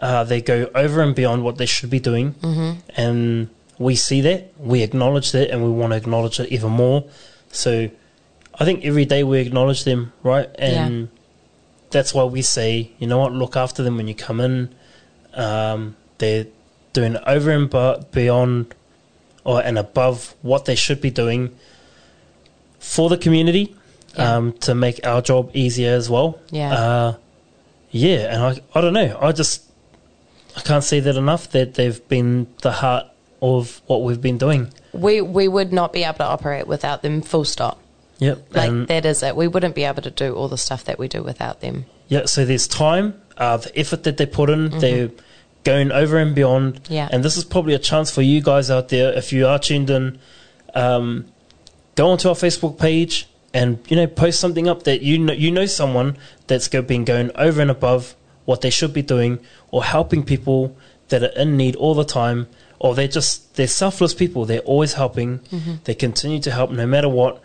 Uh, 0.00 0.24
they 0.24 0.40
go 0.42 0.70
over 0.74 1.00
and 1.02 1.14
beyond 1.14 1.42
what 1.44 1.56
they 1.58 1.66
should 1.66 1.90
be 1.90 2.00
doing. 2.00 2.34
Mm-hmm. 2.34 2.78
And 2.96 3.48
we 3.78 3.94
see 3.96 4.20
that, 4.22 4.52
we 4.58 4.82
acknowledge 4.82 5.32
that, 5.32 5.50
and 5.50 5.62
we 5.62 5.70
want 5.70 5.92
to 5.92 5.96
acknowledge 5.96 6.40
it 6.40 6.50
even 6.52 6.72
more. 6.72 7.04
So 7.52 7.88
I 8.58 8.64
think 8.64 8.84
every 8.84 9.04
day 9.04 9.22
we 9.24 9.40
acknowledge 9.40 9.84
them, 9.84 10.12
right? 10.22 10.48
And 10.58 11.00
Yeah. 11.02 11.06
that's 11.90 12.12
why 12.14 12.24
we 12.24 12.42
say, 12.42 12.90
you 12.98 13.06
know 13.06 13.18
what, 13.18 13.32
look 13.32 13.56
after 13.56 13.82
them 13.82 13.96
when 13.96 14.08
you 14.08 14.14
come 14.14 14.40
in. 14.40 14.74
Um, 15.34 15.96
they're 16.18 16.46
doing 16.96 17.16
over 17.26 17.50
and 17.50 17.68
beyond 18.10 18.74
or 19.44 19.62
and 19.62 19.78
above 19.78 20.34
what 20.42 20.64
they 20.64 20.74
should 20.74 21.00
be 21.00 21.10
doing 21.10 21.54
for 22.80 23.08
the 23.08 23.18
community 23.18 23.74
Yeah. 24.16 24.36
um, 24.36 24.52
to 24.66 24.74
make 24.74 25.06
our 25.06 25.20
job 25.22 25.50
easier 25.54 25.94
as 25.94 26.08
well. 26.08 26.38
Yeah. 26.50 26.72
Uh, 26.72 27.14
yeah, 27.90 28.32
and 28.34 28.42
I, 28.42 28.50
I 28.76 28.80
don't 28.80 28.92
know. 28.94 29.18
I 29.20 29.32
just 29.32 29.62
I 30.56 30.60
can't 30.62 30.82
say 30.84 31.00
that 31.00 31.16
enough 31.16 31.50
that 31.50 31.74
they've 31.74 32.00
been 32.08 32.46
the 32.62 32.72
heart 32.72 33.06
of 33.42 33.80
what 33.86 34.02
we've 34.02 34.20
been 34.20 34.38
doing. 34.38 34.72
we 34.92 35.20
we 35.20 35.46
would 35.48 35.72
not 35.72 35.92
be 35.92 36.02
able 36.04 36.18
to 36.18 36.24
operate 36.36 36.66
without 36.66 37.02
them. 37.02 37.20
Full 37.22 37.44
stop. 37.44 37.76
Yep. 38.18 38.54
Like 38.54 38.88
that 38.88 39.04
is 39.04 39.22
it. 39.22 39.36
We 39.36 39.46
wouldn't 39.48 39.74
be 39.74 39.84
able 39.84 40.02
to 40.02 40.10
do 40.10 40.34
all 40.34 40.48
the 40.48 40.56
stuff 40.58 40.84
that 40.84 40.98
we 40.98 41.06
do 41.08 41.22
without 41.22 41.60
them. 41.60 41.84
Yeah, 42.08 42.24
so 42.26 42.44
there's 42.46 42.66
time, 42.68 43.20
uh, 43.36 43.56
the 43.58 43.76
effort 43.78 44.04
that 44.04 44.16
they 44.16 44.26
put 44.26 44.48
in, 44.48 44.70
they're 44.78 45.10
going 45.66 45.90
over 45.90 46.16
and 46.16 46.34
beyond. 46.34 46.74
Mm-hmm. 46.74 46.92
Yeah. 46.92 47.08
And 47.10 47.22
this 47.24 47.36
is 47.36 47.44
probably 47.44 47.74
a 47.74 47.78
chance 47.78 48.10
for 48.10 48.22
you 48.22 48.40
guys 48.40 48.70
out 48.70 48.88
there, 48.88 49.12
if 49.12 49.32
you 49.32 49.46
are 49.46 49.58
tuned 49.58 49.90
in, 49.90 50.18
um, 50.74 51.26
go 51.96 52.08
onto 52.08 52.28
our 52.28 52.34
Facebook 52.34 52.78
page 52.78 53.28
and, 53.52 53.78
you 53.88 53.96
know, 53.96 54.06
post 54.06 54.38
something 54.38 54.68
up 54.68 54.84
that 54.84 55.02
you 55.02 55.18
know, 55.18 55.32
you 55.32 55.50
know 55.50 55.66
someone 55.66 56.16
that's 56.46 56.68
been 56.68 57.04
going 57.04 57.30
over 57.34 57.60
and 57.60 57.70
above 57.70 58.14
what 58.44 58.60
they 58.60 58.70
should 58.70 58.94
be 58.94 59.02
doing 59.02 59.40
or 59.72 59.82
helping 59.82 60.22
people 60.22 60.76
that 61.08 61.22
are 61.22 61.40
in 61.42 61.56
need 61.56 61.74
all 61.76 61.94
the 61.94 62.04
time 62.04 62.46
or 62.78 62.94
they're 62.94 63.08
just, 63.08 63.56
they're 63.56 63.66
selfless 63.66 64.14
people. 64.14 64.44
They're 64.44 64.60
always 64.60 64.92
helping. 64.92 65.40
They 65.84 65.94
continue 65.94 66.40
to 66.40 66.50
help 66.52 66.70
no 66.70 66.86
matter 66.86 67.08
what. 67.08 67.42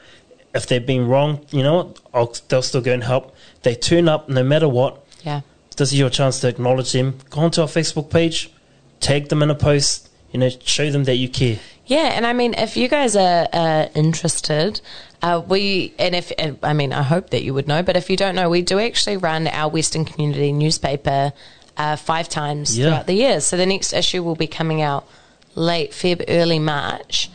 If 0.53 0.67
they've 0.67 0.85
been 0.85 1.07
wrong, 1.07 1.45
you 1.49 1.63
know 1.63 1.75
what? 1.75 1.99
I'll, 2.13 2.35
they'll 2.49 2.61
still 2.61 2.81
go 2.81 2.93
and 2.93 3.03
help. 3.03 3.33
They 3.63 3.73
turn 3.73 4.09
up 4.09 4.27
no 4.29 4.43
matter 4.43 4.67
what. 4.67 5.03
Yeah. 5.23 5.41
This 5.81 5.93
is 5.93 5.97
your 5.97 6.11
chance 6.11 6.39
to 6.41 6.47
acknowledge 6.47 6.91
them. 6.91 7.17
Go 7.31 7.41
onto 7.41 7.59
our 7.59 7.67
Facebook 7.67 8.11
page, 8.11 8.51
tag 8.99 9.29
them 9.29 9.41
in 9.41 9.49
a 9.49 9.55
post, 9.55 10.11
you 10.31 10.39
know, 10.39 10.49
show 10.63 10.91
them 10.91 11.05
that 11.05 11.15
you 11.15 11.27
care. 11.27 11.57
Yeah, 11.87 12.11
and 12.13 12.23
I 12.23 12.33
mean, 12.33 12.53
if 12.53 12.77
you 12.77 12.87
guys 12.87 13.15
are 13.15 13.47
uh, 13.51 13.87
interested, 13.95 14.79
uh, 15.23 15.41
we 15.47 15.95
and 15.97 16.13
if 16.13 16.31
and, 16.37 16.59
I 16.61 16.73
mean, 16.73 16.93
I 16.93 17.01
hope 17.01 17.31
that 17.31 17.41
you 17.41 17.55
would 17.55 17.67
know, 17.67 17.81
but 17.81 17.97
if 17.97 18.11
you 18.11 18.15
don't 18.15 18.35
know, 18.35 18.47
we 18.47 18.61
do 18.61 18.77
actually 18.77 19.17
run 19.17 19.47
our 19.47 19.71
Western 19.71 20.05
Community 20.05 20.51
newspaper 20.51 21.33
uh, 21.77 21.95
five 21.95 22.29
times 22.29 22.77
Yeah. 22.77 22.89
throughout 22.89 23.07
the 23.07 23.13
year. 23.15 23.41
So 23.41 23.57
the 23.57 23.65
next 23.65 23.91
issue 23.91 24.21
will 24.21 24.35
be 24.35 24.45
coming 24.45 24.83
out 24.83 25.07
late 25.55 25.93
Feb, 25.93 26.25
early 26.27 26.59
March. 26.59 27.31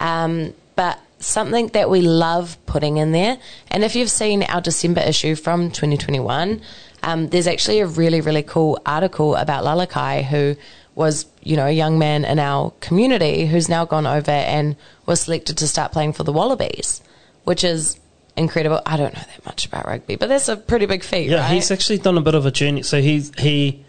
Um, 0.00 0.52
but 0.74 1.00
something 1.18 1.68
that 1.68 1.88
we 1.88 2.02
love 2.02 2.58
putting 2.66 2.98
in 2.98 3.12
there, 3.12 3.38
and 3.68 3.84
if 3.84 3.96
you've 3.96 4.10
seen 4.10 4.42
our 4.42 4.60
December 4.60 5.00
issue 5.00 5.34
from 5.34 5.70
2021, 5.70 6.60
um, 7.02 7.28
there's 7.28 7.46
actually 7.46 7.80
a 7.80 7.86
really, 7.86 8.20
really 8.20 8.42
cool 8.42 8.78
article 8.86 9.36
about 9.36 9.64
Lalakai, 9.64 10.24
who 10.24 10.56
was, 10.94 11.26
you 11.42 11.56
know, 11.56 11.66
a 11.66 11.70
young 11.72 11.98
man 11.98 12.24
in 12.24 12.38
our 12.38 12.72
community 12.80 13.46
who's 13.46 13.68
now 13.68 13.84
gone 13.84 14.06
over 14.06 14.30
and 14.30 14.76
was 15.04 15.20
selected 15.22 15.58
to 15.58 15.68
start 15.68 15.92
playing 15.92 16.12
for 16.14 16.22
the 16.24 16.32
Wallabies, 16.32 17.02
which 17.44 17.62
is 17.64 17.98
incredible. 18.36 18.80
I 18.86 18.96
don't 18.96 19.12
know 19.14 19.20
that 19.20 19.44
much 19.46 19.66
about 19.66 19.86
rugby, 19.86 20.16
but 20.16 20.28
that's 20.28 20.48
a 20.48 20.56
pretty 20.56 20.86
big 20.86 21.04
feat, 21.04 21.28
Yeah, 21.28 21.40
right? 21.40 21.52
he's 21.52 21.70
actually 21.70 21.98
done 21.98 22.16
a 22.16 22.22
bit 22.22 22.34
of 22.34 22.46
a 22.46 22.50
journey. 22.50 22.82
So 22.82 23.00
he's 23.00 23.30
he 23.38 23.84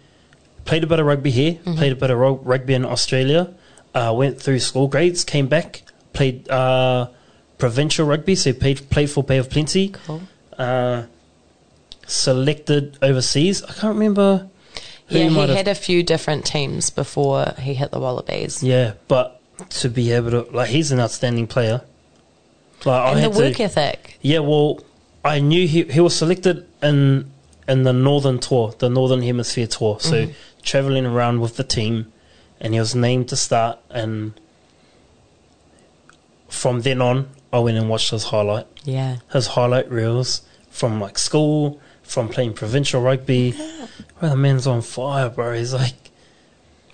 played 0.66 0.84
a 0.84 0.86
bit 0.86 1.00
of 1.00 1.06
rugby 1.06 1.30
here, 1.30 1.52
Mm-hmm. 1.54 1.74
played 1.76 1.92
a 1.92 1.96
bit 1.96 2.10
of 2.10 2.18
rugby 2.18 2.74
in 2.74 2.84
Australia, 2.84 3.54
uh, 3.94 4.12
went 4.14 4.40
through 4.40 4.58
school 4.58 4.86
grades, 4.86 5.24
came 5.24 5.46
back, 5.48 5.82
played 6.12 6.48
uh, 6.50 7.08
provincial 7.56 8.06
rugby, 8.06 8.34
so 8.34 8.52
he 8.52 8.58
played, 8.58 8.90
played 8.90 9.08
for 9.10 9.24
Bay 9.24 9.38
of 9.38 9.48
Plenty. 9.48 9.88
cool. 9.88 10.20
Uh, 10.58 11.04
selected 12.08 12.98
overseas. 13.02 13.62
I 13.62 13.72
can't 13.72 13.94
remember. 13.94 14.48
Yeah, 15.08 15.28
he 15.28 15.54
had 15.54 15.68
a 15.68 15.74
few 15.74 16.02
different 16.02 16.44
teams 16.44 16.90
before 16.90 17.54
he 17.58 17.72
hit 17.74 17.92
the 17.92 18.00
Wallabies. 18.00 18.62
Yeah, 18.62 18.92
but 19.06 19.40
to 19.70 19.88
be 19.88 20.12
able 20.12 20.30
to 20.32 20.40
like, 20.54 20.68
he's 20.70 20.90
an 20.92 21.00
outstanding 21.00 21.46
player. 21.46 21.80
Like, 22.84 23.00
I 23.02 23.08
and 23.10 23.16
the 23.18 23.22
had 23.22 23.32
to- 23.32 23.38
work 23.38 23.60
ethic. 23.60 24.18
Yeah, 24.20 24.40
well, 24.40 24.80
I 25.24 25.40
knew 25.40 25.66
he 25.66 25.84
he 25.84 26.00
was 26.00 26.14
selected 26.16 26.66
in 26.82 27.30
in 27.66 27.84
the 27.84 27.92
northern 27.92 28.38
tour, 28.38 28.74
the 28.78 28.88
northern 28.90 29.22
hemisphere 29.22 29.66
tour. 29.66 29.98
So 30.00 30.24
Mm-hmm. 30.26 30.32
traveling 30.62 31.06
around 31.06 31.40
with 31.40 31.56
the 31.56 31.64
team, 31.64 32.12
and 32.60 32.74
he 32.74 32.80
was 32.80 32.94
named 32.94 33.28
to 33.30 33.36
start. 33.36 33.78
And 33.90 34.32
from 36.48 36.80
then 36.82 37.00
on, 37.00 37.28
I 37.52 37.58
went 37.60 37.78
and 37.78 37.88
watched 37.88 38.10
his 38.10 38.24
highlight, 38.24 38.66
Yeah. 38.84 39.16
his 39.32 39.48
highlight 39.48 39.90
reels 39.90 40.42
from 40.70 41.00
like 41.00 41.18
school, 41.18 41.80
from 42.08 42.28
playing 42.28 42.54
provincial 42.54 43.02
rugby. 43.02 43.54
Well, 44.20 44.30
the 44.30 44.36
man's 44.36 44.66
on 44.66 44.82
fire, 44.82 45.28
bro. 45.28 45.54
He's 45.54 45.74
like, 45.74 45.94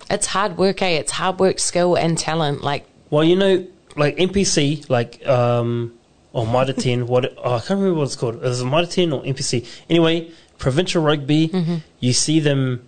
It's 0.09 0.27
hard 0.27 0.57
work, 0.57 0.81
eh? 0.81 0.89
It's 0.89 1.11
hard 1.11 1.39
work, 1.39 1.57
skill, 1.57 1.95
and 1.95 2.17
talent. 2.17 2.61
Like, 2.61 2.85
well, 3.09 3.23
you 3.23 3.35
know, 3.35 3.65
like 3.95 4.17
NPC, 4.17 4.89
like 4.89 5.25
um, 5.25 5.93
or 6.33 6.45
Mitre 6.45 6.73
10, 6.81 7.07
what 7.07 7.33
oh, 7.37 7.55
I 7.55 7.59
can't 7.59 7.79
remember 7.79 7.99
what 7.99 8.03
it's 8.03 8.15
called. 8.15 8.43
Is 8.43 8.61
it 8.61 8.65
Mitre 8.65 8.85
10 8.85 9.13
or 9.13 9.23
NPC? 9.23 9.67
Anyway, 9.89 10.29
provincial 10.57 11.01
rugby, 11.01 11.81
you 11.99 12.13
see 12.13 12.39
them 12.39 12.87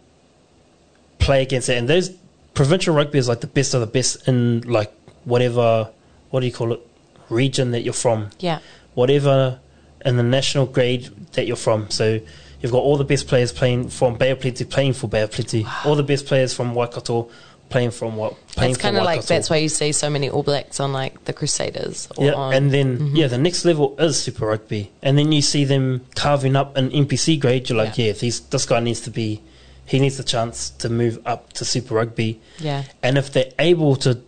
play 1.19 1.41
against 1.41 1.69
it, 1.69 1.77
and 1.77 1.87
those 1.87 2.09
provincial 2.53 2.93
rugby 2.93 3.17
is 3.17 3.27
like 3.27 3.41
the 3.41 3.47
best 3.47 3.73
of 3.73 3.81
the 3.81 3.87
best 3.87 4.27
in 4.27 4.61
like 4.61 4.91
whatever, 5.23 5.89
what 6.29 6.41
do 6.41 6.45
you 6.45 6.53
call 6.53 6.73
it, 6.73 6.81
region 7.29 7.71
that 7.71 7.81
you're 7.81 7.93
from, 7.93 8.29
yeah. 8.39 8.59
whatever 8.95 9.59
in 10.05 10.17
the 10.17 10.23
national 10.23 10.65
grade 10.65 11.09
that 11.33 11.47
you're 11.47 11.55
from. 11.55 11.89
So 11.89 12.19
you've 12.61 12.71
got 12.71 12.79
all 12.79 12.97
the 12.97 13.03
best 13.03 13.27
players 13.27 13.51
playing 13.51 13.89
from 13.89 14.15
Bay 14.15 14.31
of 14.31 14.39
playing 14.69 14.93
for 14.93 15.07
Bay 15.07 15.21
of 15.21 15.31
Plenty, 15.31 15.65
all 15.85 15.95
the 15.95 16.03
best 16.03 16.25
players 16.25 16.53
from 16.53 16.73
Waikato 16.75 17.29
playing 17.69 17.91
from 17.91 18.15
what 18.15 18.33
playing 18.47 18.71
It's 18.71 18.81
kind 18.81 18.95
of 18.95 19.03
like 19.03 19.25
that's 19.25 19.49
why 19.49 19.57
you 19.57 19.67
see 19.67 19.91
so 19.91 20.09
many 20.09 20.29
All 20.29 20.41
Blacks 20.41 20.79
on 20.79 20.93
like 20.93 21.25
the 21.25 21.33
Crusaders. 21.33 22.07
Or 22.15 22.25
Yeah, 22.25 22.33
on, 22.33 22.53
and 22.53 22.71
then 22.71 22.97
Mm-hmm. 22.97 23.15
yeah, 23.17 23.27
the 23.27 23.37
next 23.37 23.65
level 23.65 23.93
is 23.99 24.17
Super 24.21 24.45
Rugby, 24.47 24.89
and 25.01 25.17
then 25.17 25.33
you 25.33 25.41
see 25.41 25.65
them 25.65 26.05
carving 26.15 26.55
up 26.55 26.77
an 26.77 26.89
NPC 26.91 27.37
grade. 27.41 27.67
You're 27.67 27.77
like, 27.77 27.97
Yeah. 27.97 28.05
yeah, 28.05 28.11
these, 28.13 28.39
this 28.39 28.65
guy 28.65 28.79
needs 28.79 29.01
to 29.01 29.11
be, 29.11 29.41
he 29.85 29.99
needs 29.99 30.17
a 30.17 30.23
chance 30.23 30.69
to 30.79 30.87
move 30.89 31.19
up 31.25 31.51
to 31.53 31.65
Super 31.65 31.95
Rugby. 31.95 32.39
yeah, 32.59 32.83
And 33.03 33.17
if 33.17 33.33
they're 33.33 33.51
able 33.59 33.97
to 33.97 34.21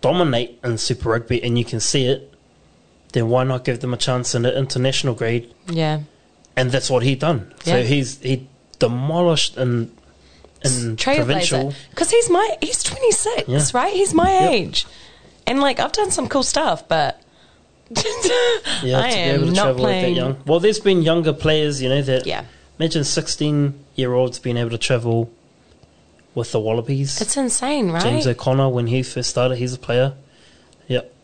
dominate 0.00 0.58
in 0.64 0.78
Super 0.78 1.10
Rugby, 1.10 1.42
and 1.42 1.58
you 1.58 1.64
can 1.64 1.80
see 1.80 2.06
it, 2.06 2.29
then 3.12 3.28
why 3.28 3.44
not 3.44 3.64
give 3.64 3.80
them 3.80 3.92
a 3.94 3.96
chance 3.96 4.34
in 4.34 4.42
the 4.42 4.56
international 4.56 5.14
grade? 5.14 5.52
yeah. 5.68 6.00
And 6.56 6.70
that's 6.72 6.90
what 6.90 7.02
he 7.04 7.14
done. 7.14 7.54
Yeah. 7.64 7.74
So 7.74 7.82
he's 7.84 8.18
he 8.20 8.46
demolished 8.80 9.56
in 9.56 9.92
in 10.62 10.96
provincial. 10.96 11.72
Because 11.90 12.10
he's 12.10 12.28
my, 12.28 12.56
he's 12.60 12.82
26, 12.82 13.48
Yeah. 13.48 13.64
right? 13.72 13.92
He's 13.94 14.12
my 14.12 14.30
Yep. 14.30 14.50
age. 14.52 14.86
And 15.46 15.60
like, 15.60 15.80
I've 15.80 15.92
done 15.92 16.10
some 16.10 16.28
cool 16.28 16.42
stuff, 16.42 16.86
but 16.88 17.22
Yeah, 18.82 19.00
I 19.00 19.10
to 19.10 19.16
be 19.16 19.20
able 19.22 19.46
to 19.46 19.52
travel 19.54 19.74
playing. 19.84 20.04
at 20.04 20.08
that 20.08 20.14
young. 20.14 20.36
Well, 20.46 20.60
there's 20.60 20.80
been 20.80 21.02
younger 21.02 21.32
players, 21.32 21.80
you 21.80 21.88
know, 21.88 22.02
that 22.02 22.26
Yeah. 22.26 22.44
imagine 22.78 23.04
16 23.04 23.72
year 23.94 24.12
olds 24.12 24.38
being 24.38 24.56
able 24.58 24.70
to 24.70 24.78
travel 24.78 25.30
with 26.34 26.52
the 26.52 26.60
Wallabies. 26.60 27.20
It's 27.20 27.36
insane, 27.36 27.90
right? 27.90 28.02
James 28.02 28.26
O'Connor, 28.26 28.68
when 28.68 28.86
he 28.88 29.02
first 29.02 29.30
started, 29.30 29.56
he's 29.56 29.72
a 29.74 29.78
player. 29.78 30.12
Yep. 30.88 31.14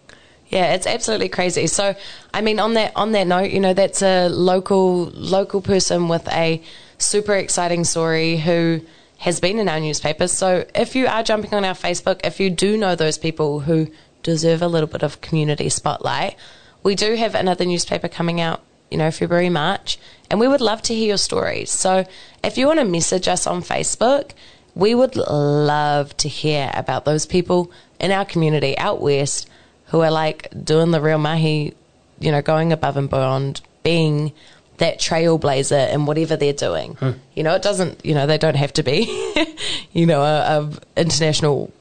Yeah, 0.49 0.75
it's 0.75 0.87
absolutely 0.87 1.29
crazy. 1.29 1.67
So, 1.67 1.97
I 2.33 2.41
mean, 2.41 2.61
on 2.61 2.75
that 2.75 2.93
on 2.95 3.13
that 3.13 3.27
note, 3.27 3.51
you 3.51 3.61
know, 3.61 3.75
that's 3.75 4.03
a 4.03 4.29
local 4.29 5.07
local 5.07 5.61
person 5.61 6.09
with 6.09 6.29
a 6.29 6.63
super 6.99 7.35
exciting 7.35 7.85
story 7.85 8.37
who 8.37 8.81
has 9.19 9.41
been 9.41 9.59
in 9.59 9.69
our 9.69 9.81
newspapers. 9.81 10.31
So, 10.33 10.65
if 10.75 10.95
you 10.95 11.09
are 11.09 11.23
jumping 11.23 11.53
on 11.55 11.65
our 11.65 11.75
Facebook, 11.75 12.21
if 12.25 12.39
you 12.39 12.51
do 12.51 12.77
know 12.77 12.95
those 12.95 13.19
people 13.19 13.61
who 13.61 13.89
deserve 14.23 14.63
a 14.63 14.69
little 14.69 14.89
bit 14.89 15.03
of 15.03 15.21
community 15.21 15.69
spotlight, 15.69 16.37
we 16.83 16.95
do 16.95 17.17
have 17.17 17.35
another 17.35 17.65
newspaper 17.65 18.09
coming 18.09 18.41
out, 18.41 18.63
you 18.91 18.99
know, 18.99 19.11
February 19.11 19.51
March, 19.51 19.99
and 20.31 20.39
we 20.39 20.47
would 20.47 20.61
love 20.61 20.81
to 20.83 20.95
hear 20.95 21.09
your 21.09 21.17
stories. 21.17 21.71
So, 21.73 22.05
if 22.45 22.57
you 22.57 22.69
want 22.69 22.79
to 22.79 22.85
message 22.85 23.27
us 23.27 23.49
on 23.49 23.63
Facebook, 23.63 24.31
we 24.77 24.95
would 24.95 25.17
love 25.17 26.17
to 26.19 26.29
hear 26.29 26.71
about 26.75 27.05
those 27.05 27.27
people 27.27 27.73
in 27.99 28.13
our 28.13 28.25
community 28.25 28.79
out 28.79 29.01
west 29.01 29.49
who 29.87 30.01
are 30.01 30.11
like 30.11 30.49
doing 30.65 30.91
the 30.91 31.01
real 31.01 31.19
mahi, 31.19 31.75
you 32.19 32.33
know, 32.33 32.43
going 32.43 32.73
above 32.73 32.97
and 32.97 33.11
beyond, 33.11 33.61
being 33.83 34.33
that 34.79 34.99
trailblazer 34.99 35.93
in 35.93 36.07
whatever 36.07 36.37
they're 36.37 36.53
doing. 36.53 36.95
Hmm. 36.95 37.13
You 37.35 37.43
know, 37.43 37.55
it 37.55 37.63
doesn't, 37.63 38.05
you 38.05 38.15
know, 38.15 38.27
they 38.27 38.39
don't 38.39 38.57
have 38.57 38.73
to 38.75 38.83
be, 38.83 39.57
you 39.93 40.07
know, 40.07 40.23
a, 40.23 40.71
a 40.97 41.01
international 41.01 41.73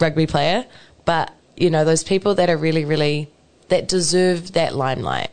rugby 0.00 0.26
player, 0.26 0.64
but 1.04 1.32
you 1.56 1.70
know 1.70 1.84
those 1.84 2.02
people 2.02 2.34
that 2.36 2.50
are 2.50 2.56
really, 2.56 2.84
really 2.84 3.28
that 3.68 3.86
deserve 3.86 4.52
that 4.52 4.74
limelight. 4.74 5.30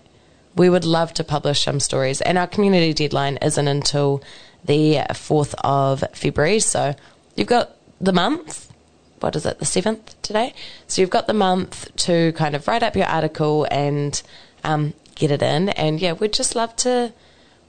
We 0.55 0.69
would 0.69 0.85
love 0.85 1.13
to 1.15 1.23
publish 1.23 1.63
some 1.63 1.79
stories, 1.79 2.21
and 2.21 2.37
our 2.37 2.47
community 2.47 2.93
deadline 2.93 3.37
isn't 3.37 3.67
until 3.67 4.21
the 4.65 5.01
fourth 5.13 5.55
of 5.63 6.03
February. 6.13 6.59
So 6.59 6.95
you've 7.35 7.47
got 7.47 7.75
the 8.01 8.13
month. 8.13 8.66
What 9.19 9.35
is 9.35 9.45
it? 9.45 9.59
The 9.59 9.65
seventh 9.65 10.21
today. 10.21 10.53
So 10.87 11.01
you've 11.01 11.09
got 11.09 11.27
the 11.27 11.33
month 11.33 11.95
to 11.97 12.31
kind 12.33 12.55
of 12.55 12.67
write 12.67 12.83
up 12.83 12.95
your 12.95 13.07
article 13.07 13.67
and 13.71 14.21
um, 14.63 14.93
get 15.15 15.31
it 15.31 15.41
in. 15.41 15.69
And 15.69 15.99
yeah, 15.99 16.13
we'd 16.13 16.33
just 16.33 16.55
love 16.55 16.75
to. 16.77 17.13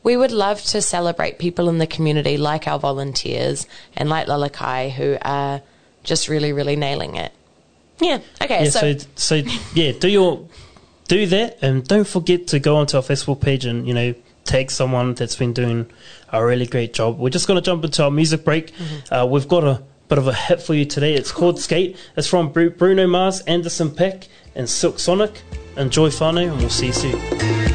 We 0.03 0.17
would 0.17 0.33
love 0.33 0.63
to 0.65 0.81
celebrate 0.81 1.39
people 1.39 1.69
in 1.69 1.79
the 1.79 1.87
community 1.87 2.37
like 2.37 2.69
our 2.69 2.79
volunteers 2.79 3.67
and 3.97 4.09
like 4.09 4.27
Lalakai 4.27 4.93
who 4.93 5.19
are 5.23 5.61
just 6.05 6.29
really, 6.29 6.53
really 6.53 6.77
nailing 6.77 7.17
it. 7.17 7.33
Yeah. 8.01 8.21
Okay. 8.41 8.65
Yeah, 8.65 8.71
so, 8.71 8.97
so, 8.97 9.07
so 9.17 9.35
yeah, 9.75 9.93
do 9.93 10.09
your 10.09 10.49
do 11.09 11.27
that, 11.27 11.59
and 11.63 11.87
don't 11.87 12.07
forget 12.07 12.47
to 12.49 12.59
go 12.59 12.77
onto 12.77 12.97
our 12.97 13.03
Facebook 13.03 13.41
page 13.41 13.65
and 13.65 13.89
you 13.89 13.95
know 13.95 14.15
tag 14.45 14.71
someone 14.71 15.15
that's 15.15 15.37
been 15.37 15.53
doing 15.53 15.87
a 16.33 16.45
really 16.45 16.67
great 16.67 16.95
job. 16.95 17.19
We're 17.19 17.31
just 17.31 17.47
going 17.49 17.57
to 17.57 17.65
jump 17.65 17.85
into 17.85 18.05
our 18.05 18.11
music 18.11 18.45
break. 18.45 18.73
Mm-hmm. 18.75 19.15
Uh, 19.15 19.27
we've 19.27 19.49
got 19.49 19.65
a 19.65 19.83
bit 20.09 20.19
of 20.19 20.27
a 20.27 20.35
hit 20.35 20.63
for 20.63 20.75
you 20.75 20.85
today. 20.85 21.15
It's 21.15 21.31
called 21.31 21.61
Skate. 21.61 21.97
It's 22.17 22.27
from 22.27 22.51
Bruno 22.51 23.07
Mars, 23.07 23.41
Anderson 23.43 23.91
Paak, 23.91 24.29
and 24.55 24.69
Silk 24.69 24.99
Sonic. 24.99 25.43
Enjoy 25.77 26.09
whānau, 26.09 26.51
and 26.51 26.59
we'll 26.59 26.71
see 26.71 26.87
you 26.87 26.93
soon. 26.93 27.68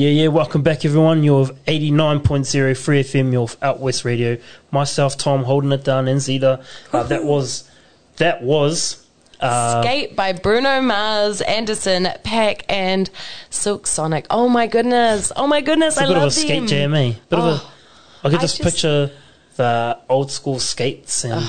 Yeah, 0.00 0.08
yeah, 0.08 0.28
welcome 0.28 0.62
back 0.62 0.86
everyone. 0.86 1.22
You're 1.24 1.40
with 1.40 1.66
89.0 1.66 2.74
Free 2.74 3.02
FM, 3.02 3.32
you're 3.32 3.48
Out 3.60 3.80
West 3.80 4.06
Radio. 4.06 4.38
Myself, 4.70 5.18
Tom, 5.18 5.42
holding 5.44 5.72
it 5.72 5.84
down 5.84 6.08
in 6.08 6.20
Zeta. 6.20 6.64
Uh, 6.90 7.02
that 7.02 7.24
was, 7.32 7.70
that 8.16 8.42
was, 8.42 9.06
uh, 9.40 9.82
Skate 9.82 10.16
by 10.16 10.32
Bruno 10.32 10.80
Mars, 10.80 11.42
Anderson, 11.42 12.04
Paak, 12.24 12.62
and 12.70 13.10
Silk 13.50 13.86
Sonic. 13.86 14.24
Oh 14.30 14.48
my 14.48 14.66
goodness! 14.66 15.32
Oh 15.36 15.46
my 15.46 15.60
goodness! 15.60 15.98
it's 15.98 16.00
a 16.00 16.04
I 16.04 16.08
bit 16.08 16.16
of 16.16 16.22
a 16.22 16.30
skate 16.30 16.60
them. 16.60 16.66
jam, 16.66 16.94
eh? 16.94 17.12
Bit 17.28 17.38
of 17.38 17.44
Oh, 17.44 17.48
a, 17.48 18.26
I 18.26 18.30
could 18.30 18.38
I 18.38 18.40
just, 18.40 18.56
just- 18.56 18.62
picture 18.62 19.10
the 19.56 19.98
old 20.08 20.30
school 20.30 20.60
skates 20.60 21.26
and 21.26 21.44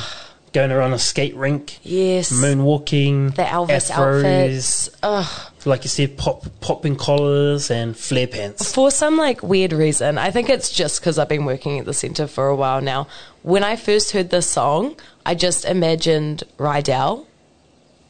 going 0.52 0.72
around 0.74 0.92
a 0.92 1.00
skate 1.00 1.38
rink, 1.38 1.80
Yes, 1.84 2.34
moonwalking, 2.34 3.34
the 3.36 3.44
Elvis 3.44 3.90
afros, 3.90 4.26
outfits. 4.26 4.90
Ugh. 5.04 5.51
Like 5.65 5.84
you 5.84 5.89
said, 5.89 6.17
pop, 6.17 6.45
popping 6.62 6.95
collars 6.95 7.69
and 7.71 7.95
flare 7.95 8.28
pants. 8.28 8.74
For 8.74 8.91
some 8.91 9.17
like 9.17 9.43
weird 9.43 9.74
reason, 9.74 10.17
I 10.17 10.32
think 10.32 10.50
it's 10.50 10.69
just 10.69 11.00
because 11.00 11.19
I've 11.19 11.30
been 11.30 11.45
working 11.45 11.80
at 11.80 11.86
the 11.86 11.93
centre 11.93 12.28
for 12.28 12.47
a 12.47 12.56
while 12.56 12.82
now. 12.82 13.08
When 13.43 13.63
I 13.63 13.76
first 13.76 14.12
heard 14.12 14.30
this 14.30 14.50
song, 14.50 14.95
I 15.26 15.36
just 15.36 15.65
imagined 15.65 16.43
Rydell 16.58 17.26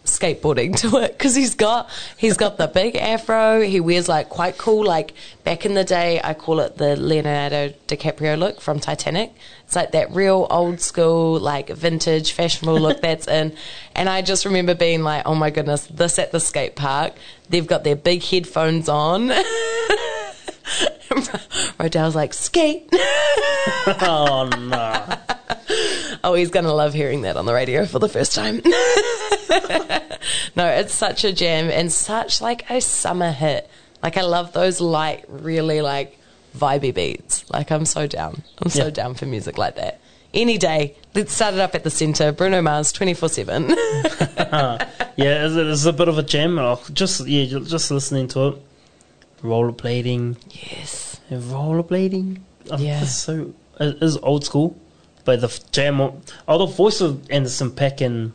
skateboarding 0.06 0.76
to 0.82 0.98
it 0.98 1.18
because 1.18 1.36
he's 1.36 1.56
got 1.56 1.90
he's 2.18 2.38
got 2.38 2.58
the 2.58 2.68
big 2.68 2.96
afro. 2.96 3.62
He 3.62 3.80
wears 3.80 4.08
like 4.08 4.30
quite 4.30 4.58
cool 4.58 4.84
like 4.86 5.14
back 5.44 5.66
in 5.66 5.74
the 5.74 5.84
day. 5.84 6.20
I 6.24 6.34
call 6.34 6.60
it 6.60 6.78
the 6.78 6.96
Leonardo 6.96 7.74
DiCaprio 7.88 8.38
look 8.38 8.62
from 8.62 8.80
Titanic. 8.80 9.34
It's 9.66 9.76
like 9.76 9.92
that 9.92 10.12
real 10.12 10.48
old 10.50 10.82
school 10.82 11.40
like 11.40 11.70
vintage 11.70 12.32
fashionable 12.34 12.80
look 12.80 13.02
that's 13.02 13.28
in. 13.28 13.56
And 13.96 14.10
I 14.10 14.22
just 14.22 14.46
remember 14.46 14.76
being 14.76 15.04
like, 15.04 15.24
oh 15.26 15.36
my 15.36 15.50
goodness, 15.50 15.86
this 15.88 16.20
at 16.20 16.32
the 16.32 16.40
skate 16.40 16.76
park. 16.76 17.14
They've 17.50 17.68
got 17.68 17.84
their 17.84 17.96
big 17.96 18.24
headphones 18.24 18.88
on. 18.90 19.32
Rodell's 21.80 22.16
like 22.16 22.34
skate. 22.34 22.90
Oh 23.88 24.50
no! 24.58 25.38
Oh, 26.24 26.36
he's 26.36 26.52
going 26.52 26.66
to 26.66 26.74
love 26.74 26.94
hearing 26.94 27.22
that 27.24 27.36
on 27.36 27.46
the 27.48 27.54
radio 27.54 27.86
for 27.86 27.98
the 27.98 28.08
first 28.10 28.36
time. 28.36 28.62
no, 30.56 30.66
it's 30.68 30.94
such 30.94 31.24
a 31.24 31.34
jam 31.34 31.70
and 31.72 31.92
such 31.92 32.42
like 32.42 32.70
a 32.70 32.80
summer 32.82 33.32
hit. 33.32 33.68
Like 34.04 34.18
I 34.18 34.22
love 34.22 34.54
those 34.54 34.80
light, 34.82 35.26
really 35.28 35.82
like 35.82 36.20
vibey 36.56 36.94
beats. 36.94 37.50
Like 37.50 37.72
I'm 37.72 37.86
so 37.86 38.06
down. 38.08 38.44
I'm 38.60 38.70
so 38.70 38.86
Yeah. 38.86 38.90
down 38.92 39.16
for 39.16 39.26
music 39.26 39.58
like 39.58 39.76
that. 39.78 40.00
Any 40.34 40.58
day, 40.60 40.96
let's 41.16 41.34
start 41.34 41.56
it 41.56 41.60
up 41.60 41.74
at 41.76 41.84
the 41.84 41.90
centre. 41.90 42.32
Bruno 42.32 42.62
Mars, 42.62 42.92
twenty 42.92 43.14
four 43.14 43.30
seven. 43.30 43.76
Yeah, 45.18 45.46
it's, 45.46 45.56
it's 45.56 45.86
a 45.86 45.94
bit 45.94 46.08
of 46.08 46.18
a 46.18 46.24
jam. 46.24 46.58
I'll 46.60 46.82
Just 46.94 47.26
yeah, 47.28 47.60
just 47.60 47.92
listening 47.92 48.28
to 48.30 48.48
it. 48.50 48.56
Rollerblading, 49.44 50.38
Yes. 50.50 51.20
rollerblading. 51.30 52.40
Yeah. 52.78 53.00
that's 53.00 53.16
so 53.16 53.54
it 53.80 54.02
is 54.02 54.18
old 54.18 54.46
school, 54.46 54.76
but 55.26 55.42
the 55.42 55.60
jam. 55.72 56.02
Oh, 56.02 56.58
the 56.58 56.66
voice 56.66 57.02
of 57.02 57.30
Anderson 57.30 57.72
Paak 57.72 58.02
and 58.02 58.34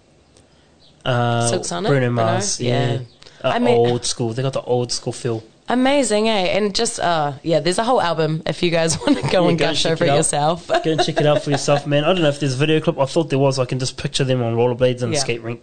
uh, 1.05 1.51
Bruno 1.59 1.89
Bruno? 1.89 2.11
Mars. 2.11 2.61
Yeah. 2.61 2.93
Yeah, 2.93 2.99
Uh, 3.45 3.49
I 3.55 3.59
mean- 3.59 3.77
old 3.77 4.05
school. 4.05 4.33
They 4.33 4.43
got 4.43 4.53
the 4.55 4.63
old 4.63 4.93
school 4.93 5.13
feel. 5.13 5.43
Amazing, 5.69 6.29
eh? 6.29 6.57
And 6.57 6.75
just 6.75 7.01
uh 7.01 7.33
yeah, 7.43 7.59
there's 7.61 7.79
a 7.79 7.85
whole 7.85 8.01
album 8.01 8.43
if 8.47 8.63
you 8.63 8.71
guys 8.71 8.99
want 9.07 9.17
to 9.19 9.23
go 9.29 9.45
Yeah, 9.45 9.49
and 9.51 9.59
go 9.59 9.65
gush 9.67 9.85
over 9.87 10.05
it 10.05 10.15
yourself. 10.15 10.69
Go 10.69 10.75
and 10.85 11.03
check 11.03 11.21
it 11.21 11.27
out 11.27 11.43
for 11.43 11.51
yourself, 11.51 11.87
man. 11.87 12.05
I 12.05 12.13
don't 12.13 12.23
know 12.23 12.29
if 12.29 12.39
there's 12.41 12.55
a 12.55 12.59
video 12.59 12.81
clip. 12.81 12.99
I 12.99 13.07
thought 13.07 13.31
there 13.31 13.39
was. 13.39 13.59
I 13.59 13.65
can 13.65 13.79
just 13.81 13.97
picture 13.97 14.23
them 14.25 14.43
on 14.43 14.55
rollerblades 14.55 15.03
in 15.03 15.09
Yeah. 15.11 15.17
the 15.17 15.21
skate 15.21 15.43
rink. 15.43 15.63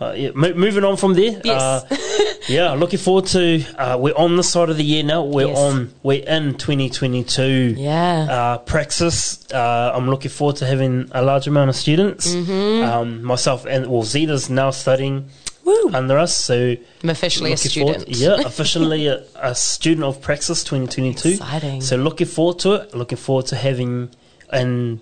Uh, 0.00 0.12
yeah, 0.16 0.30
mo- 0.34 0.54
moving 0.54 0.82
on 0.82 0.96
from 0.96 1.14
there. 1.14 1.40
Yes. 1.44 1.62
Uh, 1.62 1.96
yeah, 2.48 2.72
looking 2.72 2.98
forward 2.98 3.26
to. 3.26 3.62
Uh, 3.78 3.96
we're 3.96 4.16
on 4.16 4.34
the 4.36 4.42
side 4.42 4.68
of 4.68 4.76
the 4.76 4.82
year 4.82 5.04
now. 5.04 5.22
We're 5.22 5.46
Yes. 5.46 5.56
on. 5.58 5.94
We're 6.02 6.24
in 6.24 6.54
2022. 6.54 7.74
Yeah. 7.78 8.26
Uh, 8.28 8.58
Praxis. 8.58 9.46
Uh, 9.52 9.92
I'm 9.94 10.10
looking 10.10 10.32
forward 10.32 10.56
to 10.56 10.66
having 10.66 11.08
a 11.12 11.22
large 11.22 11.46
amount 11.46 11.70
of 11.70 11.76
students. 11.76 12.34
Mm-hmm. 12.34 12.84
Um, 12.90 13.22
myself 13.22 13.66
and 13.66 13.86
well, 13.86 14.02
Zeta's 14.02 14.50
now 14.50 14.70
studying 14.70 15.28
Woo. 15.64 15.90
under 15.94 16.18
us, 16.18 16.36
so 16.36 16.76
I'm 17.02 17.10
officially 17.10 17.52
a 17.52 17.56
student. 17.56 17.96
Forward, 18.02 18.16
yeah, 18.16 18.36
officially 18.46 19.06
a, 19.06 19.24
a 19.36 19.54
student 19.54 20.04
of 20.04 20.20
Praxis 20.20 20.62
2022. 20.64 21.28
Exciting. 21.30 21.80
So 21.80 21.96
looking 21.96 22.26
forward 22.26 22.58
to 22.60 22.72
it. 22.74 22.94
Looking 22.94 23.18
forward 23.18 23.46
to 23.46 23.56
having 23.56 24.10
and 24.50 25.00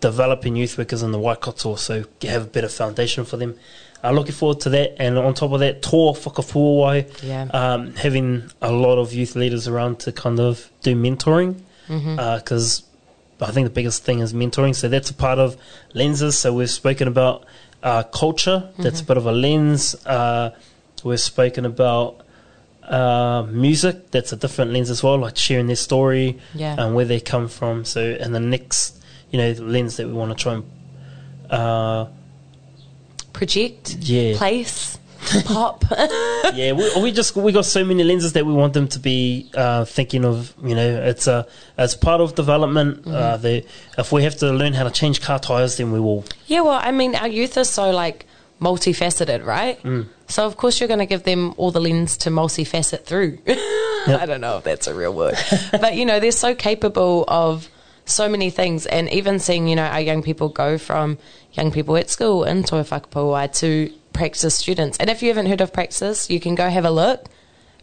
developing 0.00 0.56
youth 0.56 0.78
workers 0.78 1.02
in 1.02 1.12
the 1.12 1.18
Waikato, 1.18 1.74
so 1.76 2.04
have 2.22 2.42
a 2.42 2.46
better 2.46 2.68
foundation 2.68 3.24
for 3.24 3.36
them. 3.36 3.54
Uh, 4.02 4.10
looking 4.12 4.32
forward 4.32 4.60
to 4.60 4.70
that, 4.70 4.96
and 4.98 5.18
on 5.18 5.34
top 5.34 5.52
of 5.52 5.60
that, 5.60 5.82
Toi 5.82 6.12
whakapuawai, 6.12 7.22
Yeah. 7.22 7.42
um, 7.52 7.94
having 7.96 8.50
a 8.62 8.72
lot 8.72 8.96
of 8.98 9.12
youth 9.12 9.36
leaders 9.36 9.68
around 9.68 9.98
to 10.00 10.12
kind 10.12 10.40
of 10.40 10.70
do 10.82 10.94
mentoring, 10.94 11.60
Mm-hmm. 11.88 12.16
because 12.38 12.82
I 13.40 13.50
think 13.50 13.66
the 13.66 13.72
biggest 13.74 14.04
thing 14.04 14.20
is 14.20 14.32
mentoring. 14.32 14.74
So 14.74 14.88
that's 14.88 15.10
a 15.10 15.14
part 15.14 15.38
of 15.38 15.56
lenses. 15.92 16.38
So 16.38 16.52
we've 16.54 16.70
spoken 16.70 17.08
about 17.08 17.44
uh, 17.82 18.02
culture. 18.04 18.70
That's 18.78 19.00
Mm-hmm. 19.00 19.04
a 19.04 19.08
bit 19.08 19.16
of 19.16 19.26
a 19.26 19.32
lens. 19.32 19.94
Uh, 20.06 20.50
we've 21.04 21.20
spoken 21.20 21.64
about 21.64 22.20
uh, 22.82 23.46
music. 23.50 24.10
That's 24.10 24.32
a 24.32 24.36
different 24.36 24.72
lens 24.72 24.90
as 24.90 25.02
well, 25.02 25.16
like 25.18 25.36
sharing 25.36 25.66
their 25.66 25.76
story 25.76 26.38
Yeah. 26.54 26.76
and 26.78 26.94
where 26.94 27.04
they 27.04 27.20
come 27.20 27.48
from. 27.48 27.84
So, 27.84 28.00
and 28.20 28.34
the 28.34 28.40
next, 28.40 29.00
you 29.30 29.38
know, 29.38 29.52
lens 29.52 29.96
that 29.96 30.06
we 30.06 30.12
want 30.12 30.36
to 30.36 30.42
try 30.42 30.54
and 30.54 30.64
uh, 31.50 32.06
Project, 33.32 33.96
Yeah. 34.00 34.36
place, 34.36 34.98
pop. 35.44 35.84
yeah, 36.54 36.72
we, 36.72 37.02
we 37.02 37.12
just 37.12 37.36
we 37.36 37.52
got 37.52 37.64
so 37.64 37.84
many 37.84 38.04
lenses 38.04 38.32
that 38.32 38.46
we 38.46 38.52
want 38.52 38.74
them 38.74 38.88
to 38.88 38.98
be 38.98 39.50
uh, 39.54 39.84
thinking 39.84 40.24
of. 40.24 40.54
You 40.62 40.74
know, 40.74 41.02
it's 41.02 41.26
a 41.26 41.46
as 41.76 41.94
part 41.94 42.20
of 42.20 42.34
development. 42.34 43.06
Uh, 43.06 43.36
the 43.36 43.64
if 43.98 44.12
we 44.12 44.24
have 44.24 44.36
to 44.38 44.52
learn 44.52 44.72
how 44.72 44.84
to 44.84 44.90
change 44.90 45.20
car 45.20 45.38
tires, 45.38 45.76
then 45.76 45.92
we 45.92 46.00
will. 46.00 46.24
Yeah, 46.46 46.62
well, 46.62 46.80
I 46.82 46.90
mean, 46.90 47.14
our 47.14 47.28
youth 47.28 47.56
is 47.56 47.70
so 47.70 47.90
like 47.90 48.26
multifaceted, 48.60 49.44
right? 49.44 49.82
Mm. 49.82 50.08
So 50.28 50.46
of 50.46 50.56
course 50.56 50.80
you're 50.80 50.88
going 50.88 51.00
to 51.00 51.06
give 51.06 51.24
them 51.24 51.54
all 51.56 51.70
the 51.70 51.80
lens 51.80 52.16
to 52.18 52.30
multifacet 52.30 53.04
through. 53.04 53.38
I 53.46 54.24
don't 54.26 54.40
know 54.40 54.58
if 54.58 54.64
that's 54.64 54.86
a 54.86 54.94
real 54.94 55.14
word, 55.14 55.36
but 55.72 55.96
you 55.96 56.04
know 56.04 56.20
they're 56.20 56.32
so 56.32 56.54
capable 56.54 57.24
of 57.28 57.68
so 58.04 58.28
many 58.28 58.50
things, 58.50 58.86
and 58.86 59.08
even 59.10 59.38
seeing 59.38 59.68
you 59.68 59.76
know 59.76 59.84
our 59.84 60.00
young 60.00 60.22
people 60.22 60.48
go 60.48 60.78
from 60.78 61.18
young 61.52 61.72
people 61.72 61.96
at 61.96 62.10
school 62.10 62.44
in 62.44 62.62
Toi 62.62 62.82
Whakapuawai 62.82 63.52
to 63.58 63.92
Praxis 64.20 64.54
students. 64.54 64.98
And 64.98 65.08
if 65.08 65.22
you 65.22 65.28
haven't 65.28 65.46
heard 65.46 65.62
of 65.62 65.72
Praxis, 65.72 66.28
you 66.28 66.40
can 66.40 66.54
go 66.54 66.68
have 66.68 66.84
a 66.84 66.90
look. 66.90 67.24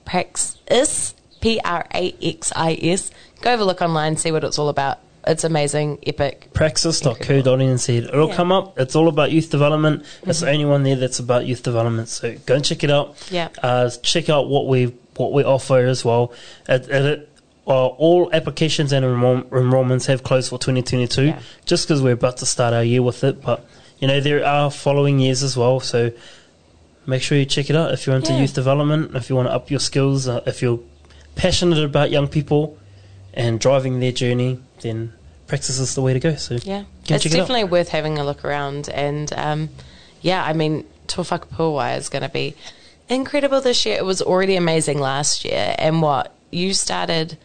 Praxis, 0.05 1.15
P 1.41 1.59
R 1.63 1.85
A 1.93 2.15
X 2.21 2.51
I 2.55 2.77
S. 2.81 3.11
Go 3.41 3.49
have 3.49 3.59
a 3.59 3.65
look 3.65 3.81
online, 3.81 4.17
see 4.17 4.31
what 4.31 4.43
it's 4.43 4.57
all 4.59 4.69
about. 4.69 4.99
It's 5.25 5.43
amazing, 5.43 5.99
epic. 6.07 6.49
Praxis.co.nz. 6.53 7.89
It'll 7.89 8.05
Yeah. 8.19 8.25
Mm-hmm. 8.27 8.33
come 8.35 8.51
up. 8.51 8.79
It's 8.79 8.95
all 8.95 9.07
about 9.09 9.31
youth 9.31 9.49
development. 9.49 10.05
It's 10.23 10.39
the 10.39 10.49
only 10.49 10.65
one 10.65 10.83
there 10.83 10.95
that's 10.95 11.19
about 11.19 11.45
youth 11.45 11.63
development. 11.63 12.07
So 12.07 12.35
go 12.45 12.55
and 12.55 12.63
check 12.63 12.83
it 12.83 12.91
out. 12.91 13.17
Yeah. 13.29 13.49
Uh, 13.61 13.89
check 14.03 14.29
out 14.29 14.47
what 14.47 14.67
we 14.67 14.93
what 15.15 15.33
we 15.33 15.43
offer 15.43 15.79
as 15.79 16.05
well. 16.05 16.31
It, 16.69 16.87
it, 16.89 17.29
uh, 17.67 17.87
all 17.87 18.29
applications 18.31 18.93
and 18.93 19.03
enroll- 19.03 19.41
enrollments 19.51 20.05
have 20.05 20.23
closed 20.23 20.49
for 20.49 20.57
2022, 20.59 21.23
Yeah. 21.25 21.39
just 21.65 21.87
because 21.87 22.01
we're 22.01 22.13
about 22.13 22.37
to 22.37 22.45
start 22.45 22.73
our 22.73 22.83
year 22.83 23.01
with 23.01 23.23
it. 23.25 23.41
But 23.41 23.65
you 23.99 24.07
know 24.07 24.19
there 24.19 24.45
are 24.45 24.69
following 24.71 25.19
years 25.19 25.43
as 25.43 25.57
well. 25.57 25.79
So 25.79 26.11
make 27.05 27.21
sure 27.21 27.37
you 27.37 27.45
check 27.45 27.69
it 27.69 27.75
out 27.75 27.93
if 27.93 28.05
you're 28.05 28.15
into 28.15 28.33
Yeah. 28.33 28.41
youth 28.41 28.53
development, 28.53 29.15
if 29.15 29.29
you 29.29 29.35
want 29.35 29.47
to 29.47 29.53
up 29.53 29.71
your 29.71 29.79
skills, 29.79 30.27
uh, 30.27 30.41
if 30.45 30.61
you're 30.61 30.79
passionate 31.35 31.83
about 31.83 32.11
young 32.11 32.27
people 32.27 32.77
and 33.33 33.59
driving 33.59 33.99
their 33.99 34.11
journey, 34.11 34.59
then 34.81 35.13
Praxis 35.47 35.79
is 35.79 35.95
the 35.95 36.01
way 36.01 36.13
to 36.13 36.19
go. 36.19 36.35
So 36.35 36.57
Yeah, 36.63 36.83
it's 36.99 37.23
check 37.23 37.25
it 37.27 37.35
definitely 37.35 37.63
worth 37.63 37.89
having 37.89 38.17
a 38.17 38.25
look 38.25 38.43
around. 38.43 38.89
And 38.89 39.31
um, 39.33 39.69
yeah, 40.21 40.43
I 40.43 40.53
mean, 40.53 40.83
Te 41.07 41.21
Whakapuawai 41.21 41.97
is 41.97 42.09
going 42.09 42.23
to 42.23 42.29
be 42.29 42.55
incredible 43.07 43.61
this 43.61 43.85
year. 43.85 43.97
It 43.97 44.05
was 44.05 44.21
already 44.21 44.57
amazing 44.57 44.99
last 44.99 45.45
year. 45.45 45.75
And 45.77 46.01
what 46.01 46.33
you 46.51 46.73
started 46.73 47.37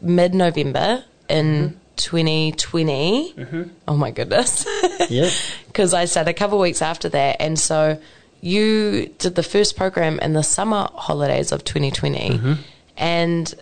mid 0.00 0.34
November 0.34 1.04
in 1.28 1.80
2020. 2.02 3.34
Mm-hmm. 3.34 3.62
Oh 3.88 3.96
my 3.96 4.10
goodness. 4.10 4.66
yeah. 5.08 5.30
Because 5.66 5.94
I 5.94 6.04
started 6.04 6.30
a 6.30 6.34
couple 6.34 6.58
of 6.58 6.62
weeks 6.62 6.82
after 6.82 7.08
that. 7.08 7.36
And 7.40 7.58
so 7.58 7.98
you 8.42 9.06
did 9.18 9.36
the 9.36 9.42
first 9.42 9.74
program 9.74 10.18
in 10.18 10.34
the 10.34 10.42
summer 10.42 10.88
holidays 10.92 11.50
of 11.50 11.64
2020. 11.64 12.30
Mm-hmm. 12.30 12.52
And 12.98 13.54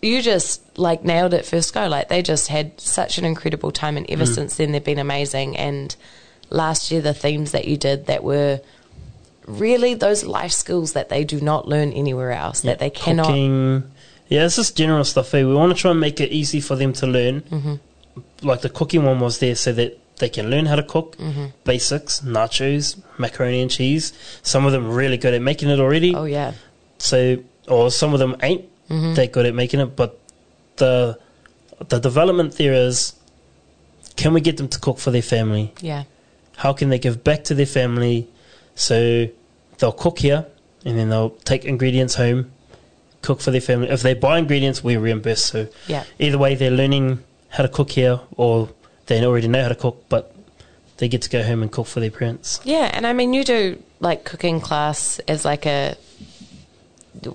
you 0.00 0.22
just 0.22 0.78
like 0.78 1.04
nailed 1.04 1.34
it 1.34 1.44
first 1.44 1.74
go. 1.74 1.88
Like 1.88 2.08
they 2.08 2.22
just 2.22 2.48
had 2.48 2.80
such 2.80 3.18
an 3.18 3.24
incredible 3.24 3.70
time, 3.70 3.96
and 3.96 4.08
ever 4.10 4.24
mm. 4.24 4.34
since 4.34 4.56
then 4.56 4.72
they've 4.72 4.82
been 4.82 4.98
amazing. 4.98 5.56
And 5.56 5.94
last 6.50 6.90
year, 6.90 7.00
the 7.00 7.14
themes 7.14 7.52
that 7.52 7.66
you 7.66 7.76
did 7.76 8.06
that 8.06 8.22
were 8.22 8.60
really 9.46 9.94
those 9.94 10.24
life 10.24 10.52
skills 10.52 10.92
that 10.94 11.08
they 11.08 11.24
do 11.24 11.40
not 11.40 11.68
learn 11.68 11.92
anywhere 11.92 12.32
else, 12.32 12.62
that 12.62 12.78
they 12.78 12.90
cannot. 12.90 13.26
Cooking. 13.26 13.90
Yeah, 14.28 14.44
it's 14.46 14.56
just 14.56 14.76
general 14.76 15.04
stuff. 15.04 15.32
Eh? 15.34 15.44
We 15.44 15.54
want 15.54 15.74
to 15.74 15.80
try 15.80 15.90
and 15.92 16.00
make 16.00 16.20
it 16.20 16.30
easy 16.32 16.60
for 16.60 16.74
them 16.76 16.92
to 16.94 17.06
learn. 17.06 17.42
Mm-hmm. 17.42 17.74
Like 18.46 18.60
the 18.62 18.68
cooking 18.70 19.04
one 19.04 19.20
was 19.20 19.38
there 19.38 19.54
so 19.54 19.72
that 19.72 19.98
they 20.18 20.28
can 20.28 20.50
learn 20.50 20.66
how 20.66 20.76
to 20.76 20.82
cook 20.82 21.16
Mm-hmm. 21.18 21.46
basics, 21.64 22.20
nachos, 22.22 22.98
macaroni 23.18 23.60
and 23.62 23.70
cheese. 23.70 24.12
Some 24.42 24.64
of 24.66 24.72
them 24.72 24.90
really 24.90 25.16
good 25.16 25.34
at 25.34 25.42
making 25.42 25.68
it 25.68 25.78
already. 25.78 26.14
Oh 26.14 26.24
yeah, 26.24 26.52
So, 26.98 27.38
or 27.68 27.90
some 27.90 28.12
of 28.14 28.18
them 28.18 28.36
ain't 28.42 28.64
Mm-hmm. 28.88 29.14
that 29.14 29.32
good 29.32 29.46
at 29.46 29.54
making 29.54 29.80
it. 29.80 29.96
But 29.96 30.18
the 30.76 31.18
the 31.88 31.98
development 31.98 32.56
there 32.56 32.72
is, 32.72 33.14
can 34.16 34.32
we 34.32 34.40
get 34.40 34.56
them 34.56 34.68
to 34.68 34.78
cook 34.78 34.98
for 34.98 35.10
their 35.10 35.22
family? 35.22 35.72
yeah, 35.80 36.04
how 36.56 36.72
can 36.72 36.88
they 36.88 36.98
give 36.98 37.22
back 37.22 37.44
to 37.44 37.54
their 37.54 37.66
family 37.66 38.26
so 38.74 39.26
they'll 39.78 39.92
cook 39.92 40.20
here 40.20 40.46
and 40.86 40.96
then 40.98 41.10
they'll 41.10 41.30
take 41.44 41.64
ingredients 41.66 42.14
home 42.14 42.50
cook 43.26 43.40
for 43.40 43.50
their 43.50 43.60
family 43.60 43.88
if 43.96 44.02
they 44.02 44.14
buy 44.14 44.38
ingredients 44.38 44.78
we 44.84 44.96
reimburse 44.96 45.44
so 45.44 45.66
Yeah. 45.86 46.04
either 46.18 46.38
way 46.38 46.54
they're 46.54 46.78
learning 46.82 47.06
how 47.54 47.62
to 47.62 47.68
cook 47.68 47.90
here 47.90 48.20
or 48.36 48.68
they 49.06 49.24
already 49.24 49.48
know 49.48 49.62
how 49.62 49.68
to 49.76 49.80
cook 49.84 49.96
but 50.08 50.32
they 50.98 51.08
get 51.08 51.22
to 51.22 51.30
go 51.30 51.42
home 51.42 51.62
and 51.62 51.70
cook 51.70 51.86
for 51.86 52.00
their 52.00 52.10
parents 52.10 52.60
yeah. 52.64 52.90
And 52.92 53.06
I 53.06 53.12
mean, 53.12 53.34
you 53.34 53.44
do 53.44 53.82
like 54.00 54.24
cooking 54.24 54.60
class 54.60 55.18
as 55.28 55.44
like 55.44 55.66
a, 55.66 55.96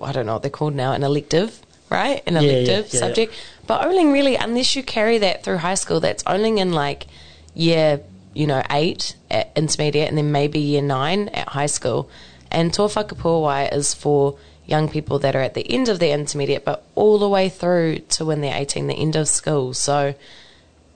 I 0.00 0.12
don't 0.12 0.26
know 0.26 0.34
what 0.34 0.42
they're 0.42 0.50
called 0.50 0.74
now, 0.74 0.92
an 0.92 1.02
elective, 1.02 1.60
right? 1.90 2.22
An 2.26 2.36
elective 2.36 2.86
yeah, 2.86 2.92
yeah. 2.92 3.00
subject. 3.00 3.34
But 3.66 3.84
only 3.86 4.06
really, 4.06 4.36
unless 4.36 4.74
you 4.76 4.82
carry 4.82 5.18
that 5.18 5.44
through 5.44 5.58
high 5.58 5.74
school, 5.74 6.00
that's 6.00 6.22
only 6.26 6.60
in 6.60 6.72
like 6.72 7.06
year, 7.54 8.00
you 8.34 8.46
know, 8.46 8.62
eight 8.70 9.16
at 9.30 9.52
intermediate 9.56 10.08
and 10.08 10.18
then 10.18 10.32
maybe 10.32 10.58
year 10.58 10.82
nine 10.82 11.28
at 11.28 11.48
high 11.50 11.66
school. 11.66 12.10
And 12.50 12.72
Tō 12.72 13.72
is 13.72 13.94
for 13.94 14.36
young 14.66 14.88
people 14.88 15.18
that 15.20 15.34
are 15.34 15.40
at 15.40 15.54
the 15.54 15.70
end 15.70 15.88
of 15.88 15.98
their 15.98 16.16
intermediate, 16.16 16.64
but 16.64 16.84
all 16.94 17.18
the 17.18 17.28
way 17.28 17.48
through 17.48 17.98
to 17.98 18.24
when 18.24 18.40
they're 18.40 18.56
18, 18.56 18.86
the 18.86 18.94
end 18.94 19.16
of 19.16 19.28
school. 19.28 19.74
So 19.74 20.14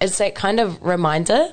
it's 0.00 0.18
that 0.18 0.34
kind 0.34 0.60
of 0.60 0.82
reminder. 0.82 1.52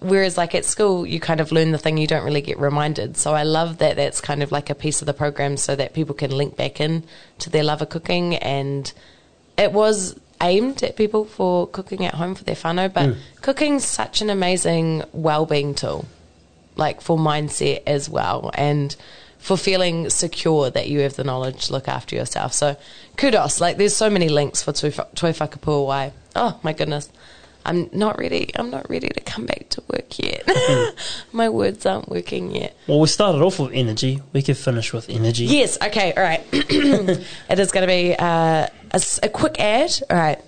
Whereas, 0.00 0.36
like 0.36 0.54
at 0.54 0.64
school, 0.64 1.04
you 1.04 1.18
kind 1.18 1.40
of 1.40 1.50
learn 1.50 1.72
the 1.72 1.78
thing, 1.78 1.98
you 1.98 2.06
don't 2.06 2.24
really 2.24 2.40
get 2.40 2.58
reminded. 2.58 3.16
So 3.16 3.34
I 3.34 3.42
love 3.42 3.78
that 3.78 3.96
that's 3.96 4.20
kind 4.20 4.42
of 4.42 4.52
like 4.52 4.70
a 4.70 4.74
piece 4.74 5.02
of 5.02 5.06
the 5.06 5.14
program 5.14 5.56
so 5.56 5.74
that 5.74 5.92
people 5.92 6.14
can 6.14 6.30
link 6.30 6.56
back 6.56 6.80
in 6.80 7.02
to 7.38 7.50
their 7.50 7.64
love 7.64 7.82
of 7.82 7.88
cooking. 7.88 8.36
And 8.36 8.92
it 9.56 9.72
was 9.72 10.18
aimed 10.40 10.84
at 10.84 10.96
people 10.96 11.24
for 11.24 11.66
cooking 11.66 12.04
at 12.04 12.14
home 12.14 12.36
for 12.36 12.44
their 12.44 12.54
whānau, 12.54 12.92
but 12.92 13.10
mm. 13.10 13.18
cooking's 13.42 13.84
such 13.84 14.22
an 14.22 14.30
amazing 14.30 15.02
well-being 15.12 15.74
tool 15.74 16.06
like 16.76 17.00
for 17.00 17.18
mindset 17.18 17.82
as 17.86 18.08
well 18.08 18.50
and 18.54 18.96
for 19.38 19.56
feeling 19.56 20.10
secure 20.10 20.70
that 20.70 20.88
you 20.88 21.00
have 21.00 21.14
the 21.14 21.24
knowledge 21.24 21.66
to 21.66 21.72
look 21.72 21.88
after 21.88 22.16
yourself. 22.16 22.52
So 22.52 22.76
kudos. 23.16 23.60
Like 23.60 23.76
there's 23.76 23.96
so 23.96 24.10
many 24.10 24.28
links 24.28 24.62
for 24.62 24.72
Toi 24.72 24.92
Wha- 24.96 25.06
Toi 25.14 25.32
Whakapuawai. 25.32 26.12
Oh 26.36 26.58
my 26.62 26.72
goodness. 26.72 27.10
I'm 27.64 27.90
not 27.92 28.18
ready. 28.18 28.50
I'm 28.54 28.70
not 28.70 28.88
ready 28.88 29.08
to 29.08 29.20
come 29.20 29.44
back 29.44 29.68
to 29.70 29.82
work 29.88 30.18
yet. 30.18 30.48
my 31.32 31.50
words 31.50 31.84
aren't 31.84 32.08
working 32.08 32.54
yet. 32.54 32.74
Well, 32.86 33.00
we 33.00 33.08
started 33.08 33.42
off 33.42 33.58
with 33.58 33.72
energy. 33.72 34.22
We 34.32 34.42
could 34.42 34.56
finish 34.56 34.92
with 34.92 35.10
energy. 35.10 35.44
Yes. 35.44 35.76
Okay. 35.82 36.14
All 36.14 36.22
right. 36.22 36.42
it 36.52 37.58
is 37.58 37.70
going 37.70 37.82
to 37.82 37.86
be 37.86 38.14
uh, 38.18 38.68
a, 38.90 39.02
a 39.22 39.28
quick 39.28 39.60
ad. 39.60 39.92
All 40.08 40.16
right. 40.16 40.40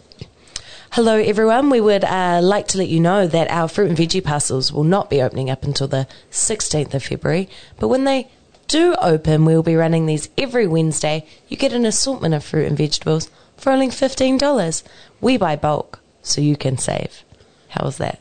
Hello, 0.93 1.15
everyone. 1.17 1.71
We 1.71 1.81
would 1.81 2.05
uh, 2.05 2.41
like 2.43 2.69
to 2.69 2.79
let 2.79 2.89
you 2.89 3.01
know 3.01 3.27
that 3.27 3.51
our 3.51 3.69
fruit 3.69 3.91
and 3.91 3.99
veggie 3.99 4.25
parcels 4.25 4.73
will 4.73 4.83
not 4.83 5.11
be 5.11 5.23
opening 5.23 5.51
up 5.51 5.63
until 5.63 5.89
the 5.89 6.09
16th 6.33 6.95
of 6.95 7.05
February. 7.05 7.49
But 7.79 7.89
when 7.89 8.05
they 8.05 8.29
do 8.71 8.95
open, 9.03 9.45
we 9.45 9.55
will 9.55 9.65
be 9.65 9.75
running 9.75 10.07
these 10.07 10.31
every 10.39 10.67
Wednesday. 10.67 11.27
You 11.49 11.57
get 11.57 11.73
an 11.73 11.85
assortment 11.85 12.35
of 12.35 12.45
fruit 12.45 12.67
and 12.67 12.79
vegetables 12.79 13.29
for 13.57 13.73
only 13.73 13.89
$15. 13.89 14.83
We 15.21 15.37
buy 15.37 15.57
bulk, 15.57 16.01
so 16.23 16.41
you 16.41 16.57
can 16.57 16.79
save. 16.79 17.25
How 17.71 17.85
was 17.85 17.99
that? 17.99 18.21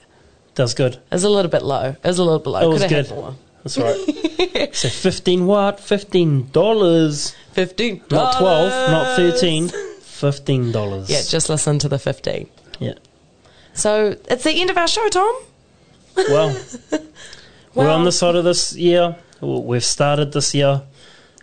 That 0.56 0.64
was 0.64 0.74
good. 0.74 0.96
It 0.96 1.02
was 1.12 1.24
a 1.24 1.30
little 1.30 1.52
bit 1.52 1.62
low. 1.62 1.96
It 2.04 2.04
was 2.04 2.18
a 2.18 2.24
little 2.24 2.40
bit 2.40 2.50
low. 2.50 2.62
It 2.62 2.74
was 2.74 2.82
Could 2.82 3.08
good. 3.08 3.36
That's 3.64 3.78
right. 3.78 4.76
so 4.76 4.90
15 4.90 5.46
what? 5.46 5.80
15 5.80 6.50
dollars. 6.52 7.36
15 7.52 8.02
Not 8.10 8.40
12, 8.40 8.92
not 8.92 9.16
13. 9.16 9.70
15 10.02 10.72
dollars. 10.72 11.10
Yeah, 11.10 11.22
just 11.22 11.48
listen 11.50 11.78
to 11.80 11.88
the 11.90 12.00
15. 12.00 12.50
Yeah. 12.80 12.94
So 13.74 14.18
it's 14.30 14.44
the 14.44 14.52
end 14.52 14.70
of 14.70 14.78
our 14.78 14.88
show, 14.88 15.08
Tom. 15.10 15.36
Well, 16.18 16.60
we're 17.76 17.90
on 17.90 18.04
the 18.04 18.12
side 18.12 18.36
of 18.36 18.44
this 18.44 18.76
year. 18.76 19.16
We've 19.42 19.84
started 19.84 20.34
this 20.34 20.54
year. 20.54 20.84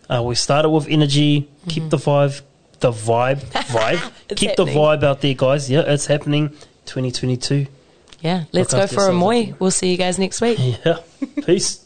Uh, 0.09 0.23
we 0.23 0.35
started 0.35 0.71
with 0.71 0.89
energy. 0.89 1.49
Keep 1.69 1.91
the 1.91 1.97
vibe, 1.97 2.43
the 2.81 2.93
vibe, 2.93 3.41
vibe. 3.41 3.97
Mm-hmm. 3.97 4.35
Keep 4.35 4.51
happening. 4.51 4.75
the 4.75 4.81
vibe 4.81 5.03
out 5.03 5.21
there, 5.21 5.35
guys. 5.35 5.71
Yeah, 5.71 5.81
it's 5.87 6.07
happening. 6.07 6.51
2022. 6.87 7.67
Yeah, 8.21 8.45
let's 8.53 8.73
Look 8.73 8.91
go 8.91 8.95
for 8.95 9.09
a 9.09 9.13
moi. 9.13 9.53
We'll 9.59 9.71
see 9.71 9.91
you 9.91 9.97
guys 9.97 10.19
next 10.19 10.41
week. 10.41 10.59
Yeah. 10.85 10.99
Peace. 11.45 11.86